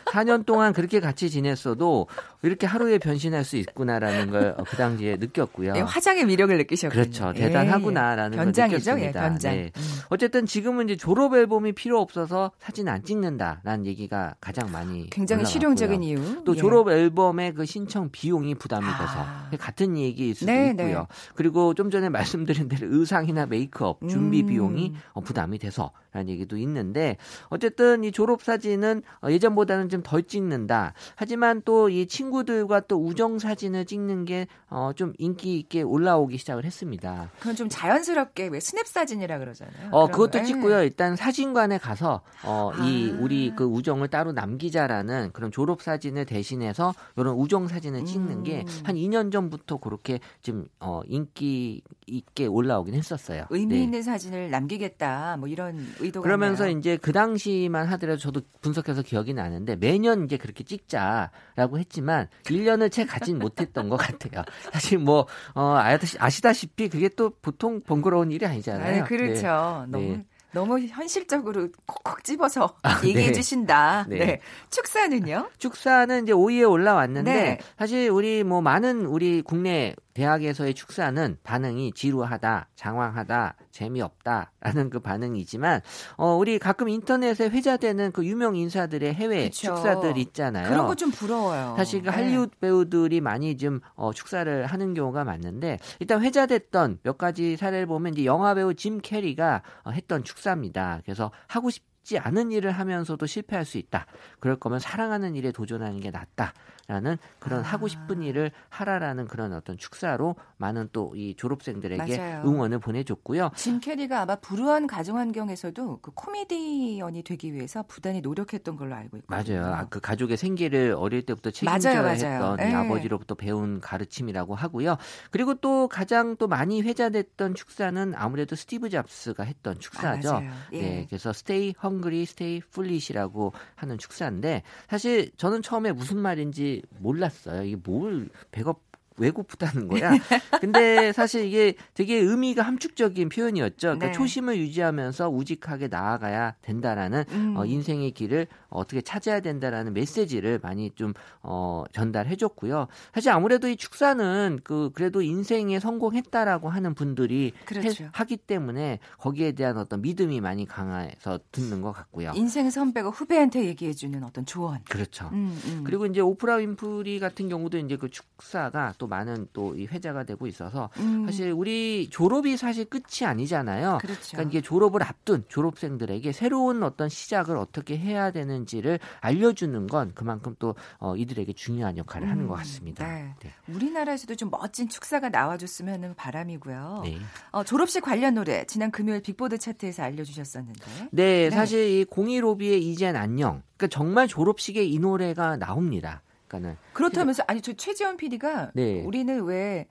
4년 0.06 0.46
동안 0.46 0.74
그렇게 0.74 1.00
같이 1.00 1.30
지냈어도 1.30 2.08
이렇게 2.46 2.68
하루에 2.68 2.98
변신할 2.98 3.44
수 3.44 3.58
있구나라는 3.58 4.32
걸 4.32 4.56
그 4.68 4.78
당시에 4.78 5.18
느꼈고요. 5.18 5.74
네, 5.74 5.82
화장의 5.82 6.26
미력을 6.26 6.56
느끼셨군요. 6.58 7.02
그렇죠. 7.02 7.34
대단하구나라는 7.34 8.34
예. 8.34 8.38
걸 8.38 8.48
느꼈습니다. 8.48 9.00
예, 9.02 9.12
변장. 9.12 9.54
네. 9.56 9.72
음. 9.76 9.82
어쨌든 10.10 10.46
지금은 10.46 10.86
이제 10.90 10.96
졸업 10.98 11.36
앨범이 11.36 11.74
필요 11.74 12.00
없어서 12.00 12.52
사진 12.60 12.88
안 12.88 13.04
찍는다라는 13.04 13.86
얘기가 13.86 14.36
가장 14.42 14.72
많이 14.72 15.10
굉장히 15.10 15.42
올라갔고요. 15.42 15.52
실용적인 15.52 16.04
이유. 16.04 16.44
또 16.44 16.54
예. 16.56 16.58
졸업 16.58 16.90
앨범의 16.90 17.54
그 17.54 17.66
신청 17.66 18.10
비용이 18.12 18.56
부담이 18.56 18.86
돼서 18.86 19.14
아. 19.18 19.50
같은 19.60 19.98
얘기일 19.98 20.36
수도 20.36 20.52
네, 20.52 20.70
있고요. 20.72 21.00
네. 21.00 21.06
그리고 21.36 21.74
좀 21.74 21.90
전에 21.90 22.10
말씀드린 22.10 22.68
대로 22.68 22.88
의상이나 22.92 23.46
메이크업 23.46 24.08
준비 24.10 24.42
음. 24.42 24.48
비용이 24.48 24.94
어, 25.14 25.22
부담이 25.22 25.60
돼서 25.60 25.92
라는 26.12 26.30
얘기도 26.30 26.58
있는데 26.58 27.18
어쨌든 27.50 28.04
이 28.04 28.12
졸업 28.12 28.42
사진은 28.42 29.02
어, 29.22 29.30
예전보다는 29.30 29.90
좀 29.90 30.02
덜 30.04 30.24
찍는다. 30.24 30.94
하지만 31.16 31.62
또 31.64 31.90
이 31.90 32.08
친구 32.08 32.35
들과 32.44 32.82
또 32.82 32.98
우정 32.98 33.40
사진을 33.40 33.86
찍는 33.86 34.26
게좀 34.26 34.50
어 34.70 34.92
인기 35.18 35.58
있게 35.60 35.82
올라오기 35.82 36.38
시작을 36.38 36.66
했습니다. 36.66 37.32
그건 37.40 37.56
좀 37.56 37.70
자연스럽게 37.70 38.48
왜 38.48 38.60
스냅 38.60 38.88
사진이라 38.88 39.40
그러잖아요. 39.40 39.90
어 39.92 40.08
그것도 40.08 40.40
거. 40.40 40.44
찍고요. 40.46 40.84
일단 40.84 41.16
사진관에 41.16 41.78
가서 41.78 42.22
어이 42.44 43.12
아. 43.12 43.18
우리 43.22 43.54
그 43.56 43.64
우정을 43.64 44.08
따로 44.10 44.32
남기자라는 44.32 45.32
그런 45.34 45.52
졸업 45.52 45.82
사진을 45.82 46.26
대신해서 46.26 46.94
이런 47.16 47.36
우정 47.36 47.68
사진을 47.68 48.06
찍는 48.06 48.32
음. 48.38 48.44
게한 48.44 48.96
2년 48.96 49.32
전부터 49.32 49.78
그렇게 49.78 50.20
좀 50.42 50.66
어, 50.80 51.02
인기 51.06 51.82
있게 52.08 52.46
올라오긴 52.48 52.94
했었어요. 52.94 53.46
의미 53.50 53.76
네. 53.76 53.84
있는 53.84 54.02
사진을 54.04 54.50
남기겠다. 54.52 55.38
뭐 55.38 55.48
이런 55.48 55.86
의도가 56.00 56.24
그러면서 56.24 56.66
있나요? 56.68 56.80
이제 56.80 56.98
그 56.98 57.12
당시만 57.12 57.88
하더라도 57.88 58.20
저도 58.20 58.42
분석해서 58.62 59.02
기억이 59.02 59.34
나는데 59.34 59.76
매년 59.76 60.26
이제 60.26 60.38
그렇게 60.38 60.64
찍자라고 60.64 61.80
했지만 61.80 62.15
1년을 62.44 62.92
채 62.92 63.06
가진 63.06 63.40
못했던 63.40 63.90
것 63.90 63.98
같아요. 63.98 64.44
사실 64.72 64.98
뭐 64.98 65.28
어, 65.54 65.76
아시다시피 66.20 66.90
그게 66.90 67.10
또 67.10 67.32
보통 67.42 67.82
번거로운 67.82 68.32
일이 68.32 68.46
아니잖아요. 68.46 69.04
아, 69.04 69.06
그렇죠. 69.06 69.86
네. 69.88 69.92
너무 69.92 70.00
네. 70.00 70.26
너무 70.56 70.80
현실적으로 70.80 71.68
콕콕 71.86 72.24
집어서 72.24 72.76
아, 72.84 73.02
얘기해 73.04 73.28
네. 73.28 73.34
주신다. 73.34 74.06
네. 74.08 74.18
네. 74.18 74.40
축사는요? 74.70 75.50
축사는 75.58 76.24
이제 76.24 76.32
5위에 76.32 76.70
올라왔는데 76.70 77.34
네. 77.34 77.60
사실 77.78 78.10
우리 78.10 78.44
뭐 78.46 78.62
많은 78.62 79.06
우리 79.06 79.42
국내 79.42 79.94
대학에서의 80.16 80.74
축사는 80.74 81.38
반응이 81.44 81.92
지루하다, 81.94 82.70
장황하다, 82.76 83.56
재미없다라는 83.72 84.90
그 84.90 85.00
반응이지만 85.00 85.82
어 86.18 86.36
우리 86.36 86.58
가끔 86.58 86.90
인터넷에 86.90 87.48
회자되는 87.50 88.14
그 88.14 88.26
유명 88.26 88.56
인사들의 88.56 89.14
해외 89.14 89.44
그쵸. 89.50 89.76
축사들 89.76 90.18
있잖아요. 90.18 90.70
그런 90.70 90.88
거 90.88 90.96
좀 90.96 91.12
부러워요. 91.12 91.76
사실 91.78 92.02
그 92.02 92.10
네. 92.10 92.16
할리우드 92.16 92.58
배우들이 92.58 93.20
많이 93.20 93.58
좀 93.58 93.82
어, 93.96 94.14
축사를 94.14 94.66
하는 94.66 94.94
경우가 94.94 95.26
많은데 95.26 95.78
일단 96.00 96.24
회자됐던 96.24 97.00
몇 97.04 97.18
가지 97.18 97.58
사례를 97.58 97.86
보면 97.86 98.14
이제 98.14 98.24
영화 98.24 98.54
배우 98.56 98.74
짐 98.74 99.00
캐리가 99.02 99.62
어, 99.84 99.92
했던 99.92 100.24
축사입니다. 100.24 101.02
그래서 101.04 101.32
하고 101.48 101.70
싶 101.70 101.84
지 102.06 102.20
않은 102.20 102.52
일을 102.52 102.72
하면서도 102.72 103.26
실패할 103.26 103.66
수 103.66 103.80
있다. 103.80 104.06
그럴 104.40 104.56
거면 104.58 104.80
사랑하는 104.80 105.36
일에 105.36 105.52
도전하는 105.52 106.00
게 106.00 106.12
낫다. 106.12 106.54
라는 106.88 107.18
그런 107.40 107.62
아. 107.62 107.64
하고 107.64 107.88
싶은 107.88 108.22
일을 108.22 108.52
하라라는 108.70 109.28
그런 109.28 109.54
어떤 109.54 109.78
축사로 109.78 110.36
많은 110.58 110.90
또 110.92 111.16
이 111.16 111.36
졸업생들에게 111.36 112.18
맞아요. 112.18 112.44
응원을 112.46 112.80
보내줬고요. 112.80 113.52
짐 113.56 113.80
캐리가 113.80 114.22
아마 114.22 114.36
불우한 114.36 114.88
가정 114.88 115.18
환경에서도 115.18 116.00
그 116.02 116.12
코미디언이 116.14 117.24
되기 117.24 117.54
위해서 117.54 117.84
부단히 117.84 118.22
노력했던 118.22 118.76
걸로 118.76 118.96
알고 118.96 119.18
있거든요. 119.18 119.60
맞아요. 119.62 119.74
아, 119.76 119.88
그 119.90 120.00
가족의 120.00 120.38
생계를 120.38 120.96
어릴 120.98 121.26
때부터 121.26 121.52
책임져야 121.52 122.02
맞아요, 122.02 122.04
맞아요. 122.04 122.34
했던 122.34 122.58
네. 122.58 122.74
아버지로부터 122.74 123.36
배운 123.36 123.80
가르침이라고 123.80 124.56
하고요. 124.56 124.98
그리고 125.32 125.54
또 125.56 125.88
가장 125.88 126.36
또 126.38 126.48
많이 126.48 126.82
회자됐던 126.82 127.56
축사는 127.56 128.14
아무래도 128.16 128.56
스티브 128.56 128.90
잡스가 128.90 129.44
했던 129.44 129.80
축사죠. 129.80 130.36
아, 130.36 130.42
예. 130.74 130.82
네, 130.82 131.06
그래서 131.10 131.30
Stay 131.30 131.74
Hungry, 131.84 132.24
Stay 132.24 132.58
Foolish이라고 132.58 133.54
하는 133.76 133.98
축사인데 133.98 134.64
사실 134.90 135.32
저는 135.38 135.62
처음에 135.62 135.92
무슨 135.92 136.18
말인지 136.18 136.75
몰랐어요. 137.00 137.64
이게 137.64 137.76
뭘 137.76 138.30
배가 138.52 138.74
왜 139.18 139.32
고프다는 139.32 139.88
거야? 139.88 140.12
근데 140.60 141.14
사실 141.14 141.46
이게 141.46 141.76
되게 141.94 142.16
의미가 142.18 142.64
함축적인 142.64 143.30
표현이었죠. 143.30 143.88
그러니까 143.88 144.08
네. 144.08 144.12
초심을 144.12 144.58
유지하면서 144.58 145.30
우직하게 145.30 145.88
나아가야 145.88 146.56
된다라는 146.62 147.24
음. 147.30 147.54
어, 147.58 147.66
인생의 147.66 148.12
길을 148.12 148.48
어떻게 148.70 149.02
찾아야 149.02 149.40
된다라는 149.40 149.94
메시지를 149.94 150.60
많이 150.62 150.92
좀 150.96 151.14
어, 151.42 151.84
전달해줬고요. 151.94 152.88
사실 153.14 153.32
아무래도 153.32 153.70
이 153.70 153.78
축사는 153.78 154.60
그 154.64 154.92
그래도 154.94 155.22
인생에 155.22 155.80
성공했다라고 155.80 156.70
하는 156.70 156.94
분들이 156.94 157.54
그렇죠. 157.66 158.04
해, 158.04 158.10
하기 158.12 158.38
때문에 158.38 159.00
거기에 159.18 159.54
대한 159.54 159.78
어떤 159.78 160.02
믿음이 160.02 160.42
많이 160.42 160.66
강해서 160.66 161.40
듣는 161.52 161.82
것 161.82 161.94
같고요. 161.94 162.34
인생 162.36 162.70
선배가 162.70 163.10
후배한테 163.10 163.66
얘기해주는 163.66 164.24
어떤 164.24 164.46
조언. 164.46 164.80
그렇죠. 164.90 165.30
음, 165.32 165.58
음. 165.66 165.84
그리고 165.86 166.06
이제 166.06 166.20
오프라 166.20 166.56
윈프리 166.56 167.20
같은 167.20 167.48
경우도 167.48 167.78
이제 167.78 167.96
그 167.96 168.10
축사가 168.10 168.96
또 168.98 169.05
많은 169.08 169.48
또 169.54 169.76
이 169.76 169.86
회자가 169.86 170.24
되고 170.24 170.48
있어서 170.48 170.90
음. 170.98 171.26
사실 171.26 171.52
우리 171.52 172.10
졸업이 172.10 172.58
사실 172.58 172.86
끝이 172.86 173.26
아니잖아요. 173.26 174.00
그렇죠. 174.02 174.32
그러니까 174.32 174.50
이게 174.50 174.62
졸업을 174.62 175.04
앞둔 175.04 175.44
졸업생들에게 175.48 176.32
새로운 176.32 176.84
어떤 176.84 177.10
시작을 177.10 177.58
어떻게 177.58 177.98
해야 177.98 178.32
되는지를 178.32 179.00
알려주는 179.22 179.88
건 179.88 180.12
그만큼 180.16 180.56
또 180.60 180.76
어, 180.98 181.16
이들에게 181.16 181.54
중요한 181.54 181.98
역할을 181.98 182.30
하는 182.30 182.48
것 182.48 182.54
음, 182.54 182.58
같습니다. 182.58 183.08
네. 183.08 183.34
네. 183.42 183.52
우리나라에서도 183.68 184.36
좀 184.36 184.50
멋진 184.50 184.88
축사가 184.88 185.30
나와줬으면 185.30 185.94
하는 185.96 186.16
바람이고요. 186.16 187.02
네. 187.06 187.18
어, 187.52 187.64
졸업식 187.64 188.02
관련 188.02 188.36
노래 188.36 188.66
지난 188.66 188.92
금요일 188.92 189.22
빅보드 189.22 189.58
차트에서 189.58 190.04
알려주셨었는데. 190.04 190.86
네, 191.12 191.50
네. 191.50 191.50
사실 191.50 191.90
이 191.90 192.06
공일오비의 192.06 192.84
이젠 192.90 193.16
안녕. 193.16 193.62
그러니까 193.78 193.88
정말 193.96 194.28
졸업식에 194.28 194.84
이 194.84 195.00
노래가 195.00 195.58
나옵니다. 195.58 196.22
그러니까는 196.48 196.78
그렇다면서 196.94 197.44
아니 197.48 197.62
저 197.62 197.74
최지원 197.74 198.18
PD가 198.18 198.72
네. 198.74 199.02
우리는 199.04 199.44
왜 199.44 199.88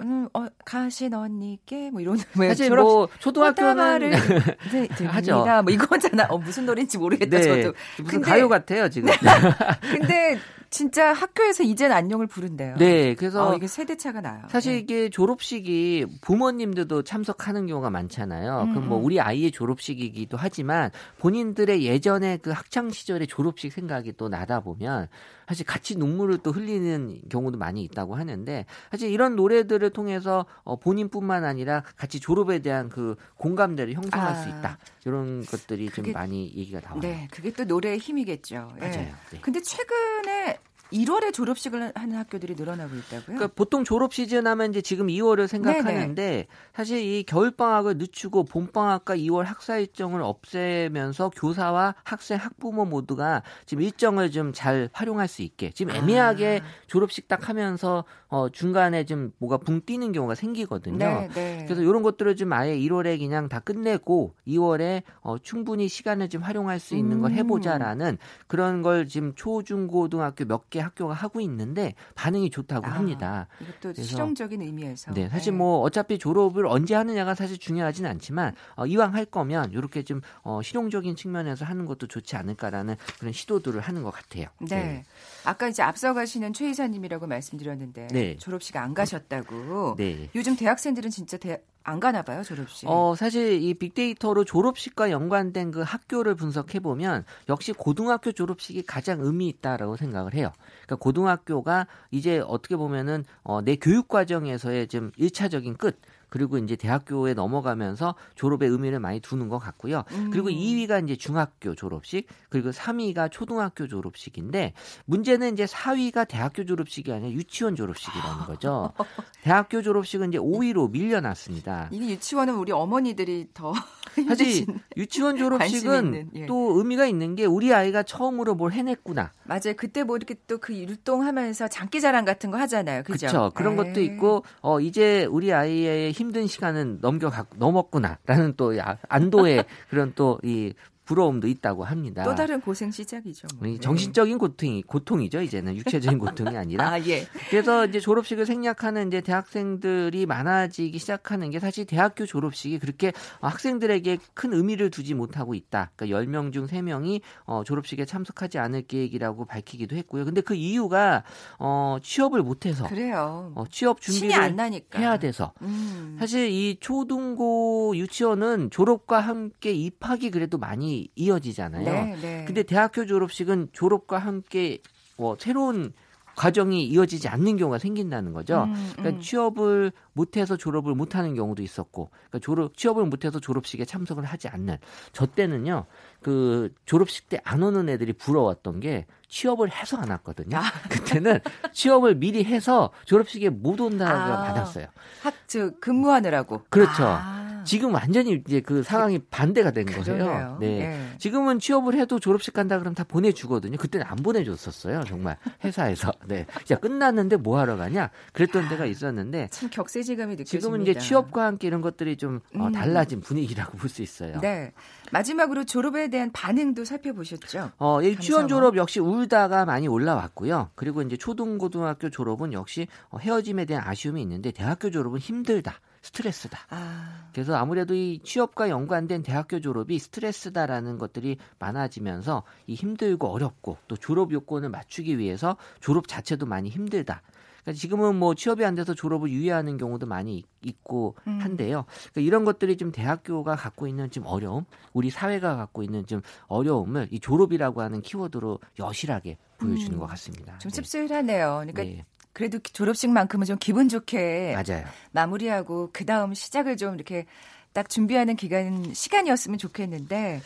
음, 0.00 0.28
어, 0.32 0.46
가신 0.64 1.12
언니께 1.12 1.90
뭐 1.90 2.00
이런 2.00 2.16
사실 2.34 2.70
뭐 2.70 3.08
초등학교는 3.18 4.10
네, 4.72 4.88
하죠. 5.06 5.44
뭐 5.64 5.72
이거잖아. 5.72 6.26
어, 6.28 6.38
무슨 6.38 6.66
노래인지 6.66 6.98
모르겠다. 6.98 7.38
네. 7.38 7.42
저도. 7.42 7.74
무슨 7.98 8.20
근데, 8.20 8.30
가요 8.30 8.48
같아요 8.48 8.88
지금. 8.88 9.10
근데 9.82 10.38
진짜 10.70 11.12
학교에서 11.14 11.62
이젠 11.62 11.92
안녕을 11.92 12.26
부른대요. 12.26 12.76
네, 12.76 13.14
그래서 13.14 13.48
어, 13.48 13.54
이게 13.56 13.66
세대 13.66 13.96
차가 13.96 14.20
나요. 14.20 14.42
사실 14.48 14.74
네. 14.74 14.78
이게 14.80 15.08
졸업식이 15.10 16.06
부모님들도 16.20 17.02
참석하는 17.04 17.66
경우가 17.66 17.88
많잖아요. 17.90 18.62
음, 18.64 18.74
그럼 18.74 18.88
뭐 18.88 18.98
음. 18.98 19.04
우리 19.04 19.18
아이의 19.20 19.50
졸업식이기도 19.50 20.36
하지만 20.36 20.90
본인들의 21.18 21.84
예전에 21.84 22.36
그 22.38 22.50
학창 22.50 22.90
시절의 22.90 23.28
졸업식 23.28 23.72
생각이 23.72 24.12
또 24.18 24.28
나다 24.28 24.60
보면 24.60 25.08
사실 25.48 25.64
같이 25.64 25.96
눈물을 25.96 26.38
또 26.42 26.52
흘리는 26.52 27.22
경우도 27.30 27.56
많이 27.56 27.82
있다고 27.84 28.16
하는데 28.16 28.66
사실 28.90 29.10
이런 29.10 29.34
노래들을 29.34 29.88
통해서 29.90 30.44
어, 30.64 30.76
본인뿐만 30.76 31.44
아니라 31.44 31.82
같이 31.96 32.20
졸업에 32.20 32.58
대한 32.58 32.90
그 32.90 33.16
공감대를 33.36 33.94
형성할 33.94 34.32
아. 34.32 34.34
수 34.34 34.48
있다. 34.50 34.76
이런 35.06 35.42
것들이 35.46 35.86
좀 35.86 36.04
그게- 36.04 36.12
많이 36.12 36.52
얘기가 36.54 36.80
나와요. 36.80 37.00
네, 37.00 37.26
그게 37.30 37.50
또 37.52 37.64
노래의 37.64 37.96
힘이겠죠. 37.96 38.68
예. 38.76 38.80
맞아요. 38.80 39.08
네. 39.30 39.38
근데 39.40 39.62
최근에 39.62 40.57
1월에 40.92 41.32
졸업식을 41.32 41.92
하는 41.94 42.16
학교들이 42.16 42.54
늘어나고 42.54 42.94
있다고요? 42.96 43.22
그러니까 43.24 43.46
보통 43.54 43.84
졸업 43.84 44.12
시즌 44.12 44.46
하면 44.46 44.70
이제 44.70 44.82
지금 44.82 45.06
2월을 45.06 45.46
생각하는데 45.46 46.46
사실 46.74 46.98
이 46.98 47.24
겨울 47.24 47.50
방학을 47.50 47.96
늦추고 47.98 48.44
봄 48.44 48.66
방학과 48.68 49.16
2월 49.16 49.44
학사 49.44 49.78
일정을 49.78 50.22
없애면서 50.22 51.30
교사와 51.30 51.94
학생 52.04 52.38
학부모 52.38 52.84
모두가 52.84 53.42
지금 53.64 53.82
일정을 53.82 54.30
좀 54.30 54.52
잘 54.58 54.88
활용할 54.92 55.28
수 55.28 55.42
있게 55.42 55.70
지금 55.70 55.94
애매하게 55.94 56.60
아. 56.62 56.66
졸업식 56.88 57.28
딱 57.28 57.48
하면서 57.48 58.04
어 58.28 58.48
중간에 58.48 59.04
좀 59.04 59.32
뭐가 59.38 59.58
붕 59.58 59.82
뛰는 59.82 60.12
경우가 60.12 60.34
생기거든요. 60.34 60.98
네, 60.98 61.28
네. 61.32 61.64
그래서 61.64 61.82
이런 61.82 62.02
것들을 62.02 62.34
좀 62.36 62.52
아예 62.52 62.76
1월에 62.76 63.18
그냥 63.18 63.48
다 63.48 63.60
끝내고 63.60 64.34
2월에 64.46 65.02
어, 65.20 65.38
충분히 65.38 65.88
시간을 65.88 66.28
좀 66.28 66.42
활용할 66.42 66.80
수 66.80 66.96
있는 66.96 67.20
걸 67.20 67.30
음. 67.30 67.36
해보자라는 67.36 68.18
그런 68.46 68.82
걸 68.82 69.06
지금 69.06 69.32
초중고등학교 69.34 70.44
몇개 70.44 70.77
학교가 70.80 71.14
하고 71.14 71.40
있는데 71.40 71.94
반응이 72.14 72.50
좋다고 72.50 72.86
아, 72.86 72.90
합니다. 72.90 73.46
이것도 73.60 73.92
그래서- 73.94 74.02
실용적인 74.02 74.62
의미에서. 74.62 75.12
네, 75.12 75.28
사실 75.28 75.52
네. 75.52 75.58
뭐 75.58 75.80
어차피 75.80 76.18
졸업을 76.18 76.66
언제 76.66 76.94
하느냐가 76.94 77.34
사실 77.34 77.58
중요하진 77.58 78.06
않지만 78.06 78.54
어, 78.76 78.86
이왕 78.86 79.14
할 79.14 79.24
거면 79.24 79.72
이렇게 79.72 80.02
좀 80.02 80.20
어, 80.42 80.60
실용적인 80.62 81.16
측면에서 81.16 81.64
하는 81.64 81.84
것도 81.86 82.06
좋지 82.06 82.36
않을까라는 82.36 82.96
그런 83.18 83.32
시도들을 83.32 83.80
하는 83.80 84.02
것 84.02 84.10
같아요. 84.12 84.46
네. 84.60 85.04
아까 85.44 85.68
이제 85.68 85.82
앞서가시는 85.82 86.52
최 86.52 86.70
이사님이라고 86.70 87.26
말씀드렸는데 87.26 88.08
네. 88.08 88.36
졸업식 88.36 88.76
안 88.76 88.94
가셨다고. 88.94 89.94
네. 89.96 90.28
요즘 90.34 90.56
대학생들은 90.56 91.10
진짜 91.10 91.36
대, 91.36 91.62
안 91.84 92.00
가나 92.00 92.22
봐요 92.22 92.42
졸업식. 92.42 92.86
어, 92.86 93.14
사실 93.16 93.62
이 93.62 93.72
빅데이터로 93.74 94.44
졸업식과 94.44 95.10
연관된 95.10 95.70
그 95.70 95.80
학교를 95.80 96.34
분석해 96.34 96.80
보면 96.80 97.24
역시 97.48 97.72
고등학교 97.72 98.32
졸업식이 98.32 98.82
가장 98.82 99.20
의미 99.20 99.48
있다라고 99.48 99.96
생각을 99.96 100.34
해요. 100.34 100.52
그러니까 100.84 100.96
고등학교가 100.96 101.86
이제 102.10 102.40
어떻게 102.46 102.76
보면은 102.76 103.24
어, 103.42 103.62
내 103.62 103.76
교육 103.76 104.08
과정에서의 104.08 104.88
좀 104.88 105.12
1차적인 105.12 105.78
끝 105.78 105.98
그리고 106.28 106.58
이제 106.58 106.76
대학교에 106.76 107.34
넘어가면서 107.34 108.14
졸업의 108.36 108.68
의미를 108.68 109.00
많이 109.00 109.18
두는 109.20 109.48
것 109.48 109.58
같고요. 109.58 110.04
음. 110.12 110.30
그리고 110.30 110.50
2위가 110.50 111.02
이제 111.04 111.16
중학교 111.16 111.74
졸업식, 111.74 112.26
그리고 112.50 112.70
3위가 112.70 113.30
초등학교 113.30 113.88
졸업식인데 113.88 114.74
문제는 115.06 115.54
이제 115.54 115.64
4위가 115.64 116.28
대학교 116.28 116.64
졸업식이 116.64 117.10
아니라 117.12 117.30
유치원 117.32 117.74
졸업식이라는 117.74 118.44
거죠. 118.46 118.92
대학교 119.42 119.82
졸업식은 119.82 120.28
이제 120.28 120.38
5위로 120.38 120.90
밀려났습니다. 120.90 121.88
이게 121.92 122.08
유치원은 122.10 122.54
우리 122.56 122.72
어머니들이 122.72 123.48
더 123.54 123.72
사실 124.28 124.66
유치원 124.96 125.36
졸업식은 125.36 126.30
예. 126.34 126.46
또 126.46 126.78
의미가 126.78 127.06
있는 127.06 127.34
게 127.36 127.44
우리 127.46 127.72
아이가 127.72 128.02
처음으로 128.02 128.54
뭘 128.54 128.72
해냈구나. 128.72 129.32
맞아요. 129.44 129.74
그때 129.76 130.02
뭐 130.04 130.16
이렇게 130.16 130.34
또 130.46 130.58
그 130.58 130.74
율동하면서 130.76 131.68
장기자랑 131.68 132.24
같은 132.24 132.50
거 132.50 132.58
하잖아요. 132.58 133.02
그죠? 133.04 133.28
그렇죠. 133.28 133.50
그런 133.54 133.76
것도 133.76 134.00
에이. 134.00 134.06
있고 134.06 134.44
어 134.60 134.80
이제 134.80 135.24
우리 135.30 135.52
아이의 135.52 136.12
힘든 136.18 136.48
시간은 136.48 136.98
넘겨 137.00 137.30
넘었구나라는 137.56 138.54
또 138.56 138.74
안도의 139.08 139.64
그런 139.88 140.12
또 140.14 140.40
이 140.42 140.74
부러움도 141.08 141.48
있다고 141.48 141.84
합니다. 141.84 142.22
또 142.22 142.34
다른 142.34 142.60
고생 142.60 142.90
시작이죠. 142.90 143.48
뭐. 143.56 143.66
이 143.66 143.72
네. 143.72 143.80
정신적인 143.80 144.36
고통이 144.36 144.82
고통이죠 144.82 145.40
이제는 145.40 145.74
육체적인 145.78 146.18
고통이 146.18 146.54
아니라 146.54 146.84
아 146.92 147.00
예. 147.00 147.26
그래서 147.48 147.86
이제 147.86 147.98
졸업식을 147.98 148.44
생략하는 148.44 149.08
이제 149.08 149.22
대학생들이 149.22 150.26
많아지기 150.26 150.98
시작하는 150.98 151.50
게 151.50 151.60
사실 151.60 151.86
대학교 151.86 152.26
졸업식이 152.26 152.78
그렇게 152.78 153.14
학생들에게 153.40 154.18
큰 154.34 154.52
의미를 154.52 154.90
두지 154.90 155.14
못하고 155.14 155.54
있다. 155.54 155.92
그러니까 155.96 156.20
10명 156.20 156.52
중 156.52 156.66
3명이 156.66 157.22
어, 157.46 157.64
졸업식에 157.64 158.04
참석하지 158.04 158.58
않을 158.58 158.82
계획이라고 158.82 159.46
밝히기도 159.46 159.96
했고요. 159.96 160.26
근데 160.26 160.42
그 160.42 160.54
이유가 160.54 161.24
어, 161.58 161.96
취업을 162.02 162.42
못 162.42 162.66
해서 162.66 162.86
그래요. 162.86 163.52
어, 163.54 163.64
취업 163.70 164.02
준비를 164.02 164.54
나니까. 164.54 164.98
해야 164.98 165.18
돼서 165.18 165.54
음. 165.62 166.16
사실 166.20 166.50
이 166.50 166.76
초등고 166.80 167.96
유치원은 167.96 168.68
졸업과 168.70 169.20
함께 169.20 169.72
입학이 169.72 170.30
그래도 170.30 170.58
많이 170.58 170.97
이어지잖아요. 171.14 171.84
네, 171.84 172.16
네. 172.20 172.44
근데 172.46 172.62
대학교 172.62 173.06
졸업식은 173.06 173.68
졸업과 173.72 174.18
함께 174.18 174.78
뭐 175.16 175.36
새로운 175.38 175.92
과정이 176.36 176.86
이어지지 176.86 177.26
않는 177.26 177.56
경우가 177.56 177.78
생긴다는 177.78 178.32
거죠. 178.32 178.62
음, 178.68 178.92
그러니까 178.92 179.18
음. 179.18 179.20
취업을 179.20 179.90
못해서 180.12 180.56
졸업을 180.56 180.94
못하는 180.94 181.34
경우도 181.34 181.64
있었고, 181.64 182.10
그러니까 182.10 182.38
졸업 182.38 182.76
취업을 182.76 183.04
못해서 183.06 183.40
졸업식에 183.40 183.84
참석을 183.84 184.24
하지 184.24 184.46
않는. 184.46 184.76
저 185.12 185.26
때는요, 185.26 185.86
그 186.22 186.72
졸업식 186.86 187.28
때 187.28 187.40
안 187.42 187.64
오는 187.64 187.88
애들이 187.88 188.12
부러웠던 188.12 188.78
게 188.78 189.06
취업을 189.28 189.72
해서 189.72 189.96
안 189.96 190.10
왔거든요. 190.10 190.58
아. 190.58 190.62
그때는 190.88 191.40
취업을 191.72 192.14
미리 192.14 192.44
해서 192.44 192.90
졸업식에 193.06 193.48
못 193.50 193.80
온다고 193.80 194.16
아. 194.16 194.44
받았어요. 194.44 194.86
학, 195.22 195.34
저, 195.48 195.70
근무하느라고. 195.80 196.62
그렇죠. 196.68 197.04
아. 197.04 197.37
지금 197.68 197.94
완전히 197.94 198.42
이제 198.46 198.60
그 198.60 198.82
상황이 198.82 199.18
반대가 199.18 199.70
된 199.70 199.84
거예요. 199.86 200.02
그러네요. 200.02 200.56
네. 200.60 200.80
예. 200.80 201.18
지금은 201.18 201.58
취업을 201.58 201.94
해도 201.94 202.18
졸업식 202.18 202.54
간다 202.54 202.78
그러면 202.78 202.94
다 202.94 203.04
보내주거든요. 203.04 203.76
그때는 203.76 204.06
안 204.06 204.16
보내줬었어요. 204.16 205.04
정말 205.06 205.36
회사에서. 205.64 206.12
네. 206.26 206.46
야 206.70 206.76
끝났는데 206.78 207.36
뭐 207.36 207.58
하러 207.58 207.76
가냐? 207.76 208.10
그랬던 208.32 208.68
때가 208.70 208.86
있었는데 208.86 209.48
참 209.50 209.68
격세지감이 209.70 210.36
느껴집니다. 210.36 210.50
지금은 210.60 210.82
이제 210.82 210.98
취업과 210.98 211.44
함께 211.44 211.66
이런 211.68 211.82
것들이 211.82 212.16
좀 212.16 212.40
어, 212.56 212.66
음. 212.68 212.72
달라진 212.72 213.20
분위기라고 213.20 213.76
볼 213.76 213.88
수 213.90 214.02
있어요. 214.02 214.38
네. 214.40 214.72
마지막으로 215.12 215.64
졸업에 215.64 216.08
대한 216.08 216.30
반응도 216.32 216.84
살펴보셨죠? 216.84 217.70
어, 217.78 218.00
감사원. 218.00 218.48
졸업 218.48 218.76
역시 218.76 219.00
울다가 219.00 219.64
많이 219.64 219.88
올라왔고요. 219.88 220.70
그리고 220.74 221.02
이제 221.02 221.16
초등고등학교 221.16 222.10
졸업은 222.10 222.52
역시 222.52 222.86
어, 223.10 223.18
헤어짐에 223.18 223.64
대한 223.64 223.84
아쉬움이 223.86 224.20
있는데 224.22 224.50
대학교 224.50 224.90
졸업은 224.90 225.18
힘들다. 225.18 225.80
스트레스다. 226.08 226.58
아, 226.70 227.28
그래서 227.32 227.54
아무래도 227.54 227.94
이 227.94 228.20
취업과 228.22 228.68
연관된 228.68 229.22
대학교 229.22 229.60
졸업이 229.60 229.98
스트레스다라는 229.98 230.98
것들이 230.98 231.36
많아지면서 231.58 232.42
이 232.66 232.74
힘들고 232.74 233.28
어렵고 233.28 233.76
또 233.88 233.96
졸업 233.96 234.32
요건을 234.32 234.70
맞추기 234.70 235.18
위해서 235.18 235.56
졸업 235.80 236.08
자체도 236.08 236.46
많이 236.46 236.70
힘들다. 236.70 237.22
그러니까 237.62 237.80
지금은 237.80 238.16
뭐 238.16 238.34
취업이 238.34 238.64
안 238.64 238.74
돼서 238.74 238.94
졸업을 238.94 239.30
유예하는 239.30 239.76
경우도 239.76 240.06
많이 240.06 240.42
있고 240.62 241.16
음. 241.26 241.38
한데요. 241.40 241.84
그러니까 242.12 242.20
이런 242.22 242.44
것들이 242.44 242.76
좀 242.76 242.90
대학교가 242.90 243.56
갖고 243.56 243.86
있는 243.86 244.10
좀 244.10 244.24
어려움, 244.26 244.64
우리 244.94 245.10
사회가 245.10 245.56
갖고 245.56 245.82
있는 245.82 246.06
좀 246.06 246.22
어려움을 246.46 247.08
이 247.10 247.20
졸업이라고 247.20 247.82
하는 247.82 248.00
키워드로 248.00 248.60
여실하게 248.78 249.36
보여주는 249.58 249.92
음. 249.92 249.98
것 249.98 250.06
같습니다. 250.06 250.56
좀 250.58 250.70
네. 250.70 250.76
씁쓸하네요. 250.76 251.64
그러니까 251.66 251.82
네, 251.82 252.06
그래도 252.38 252.60
졸업식만큼은 252.60 253.46
좀 253.46 253.56
기분 253.58 253.88
좋게 253.88 254.54
맞아요. 254.54 254.84
마무리하고 255.10 255.90
그 255.92 256.06
다음 256.06 256.34
시작을 256.34 256.76
좀 256.76 256.94
이렇게 256.94 257.26
딱 257.72 257.88
준비하는 257.88 258.36
기간 258.36 258.94
시간이었으면 258.94 259.58
좋겠는데 259.58 260.40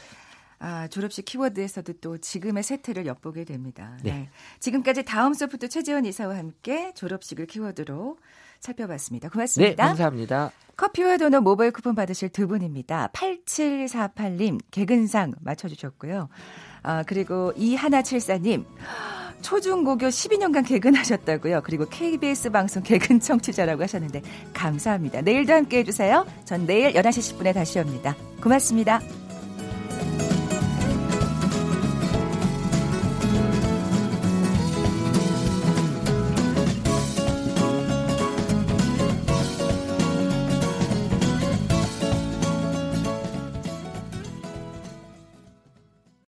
아, 0.59 0.89
졸업식 0.89 1.27
키워드에서도 1.27 1.93
또 2.01 2.17
지금의 2.17 2.63
세태를 2.63 3.05
엿보게 3.05 3.45
됩니다. 3.45 3.99
네. 4.03 4.31
지금까지 4.59 5.03
다음 5.05 5.35
소프트 5.35 5.69
최재원 5.69 6.07
이사와 6.07 6.39
함께 6.39 6.95
졸업식을 6.95 7.45
키워드로 7.47 8.17
살펴봤습니다. 8.61 9.29
네, 9.29 9.31
고맙습니다. 9.31 9.87
감사합니다. 9.89 10.51
커피와 10.79 11.19
도넛 11.19 11.43
모바일 11.43 11.73
쿠폰 11.73 11.95
받으실 11.95 12.31
두 12.31 12.49
분입니다. 12.49 13.11
8748님 13.13 14.61
개근상 14.71 15.35
맞춰주셨고요. 15.43 16.31
아, 16.85 17.03
그리고 17.03 17.53
이하나칠사님 17.55 18.65
초중고교 19.43 20.07
12년간 20.07 20.67
개근하셨다고요. 20.67 21.63
그리고 21.65 21.85
KBS 21.87 22.51
방송 22.51 22.83
개근 22.83 23.21
청취자라고 23.21 23.83
하셨는데 23.83 24.23
감사합니다. 24.55 25.21
내일도 25.23 25.53
함께 25.53 25.79
해주세요. 25.79 26.27
전 26.45 26.67
내일 26.67 26.93
11시 26.93 27.39
10분에 27.39 27.53
다시 27.53 27.79
옵니다. 27.79 28.17
고맙습니다. 28.43 29.01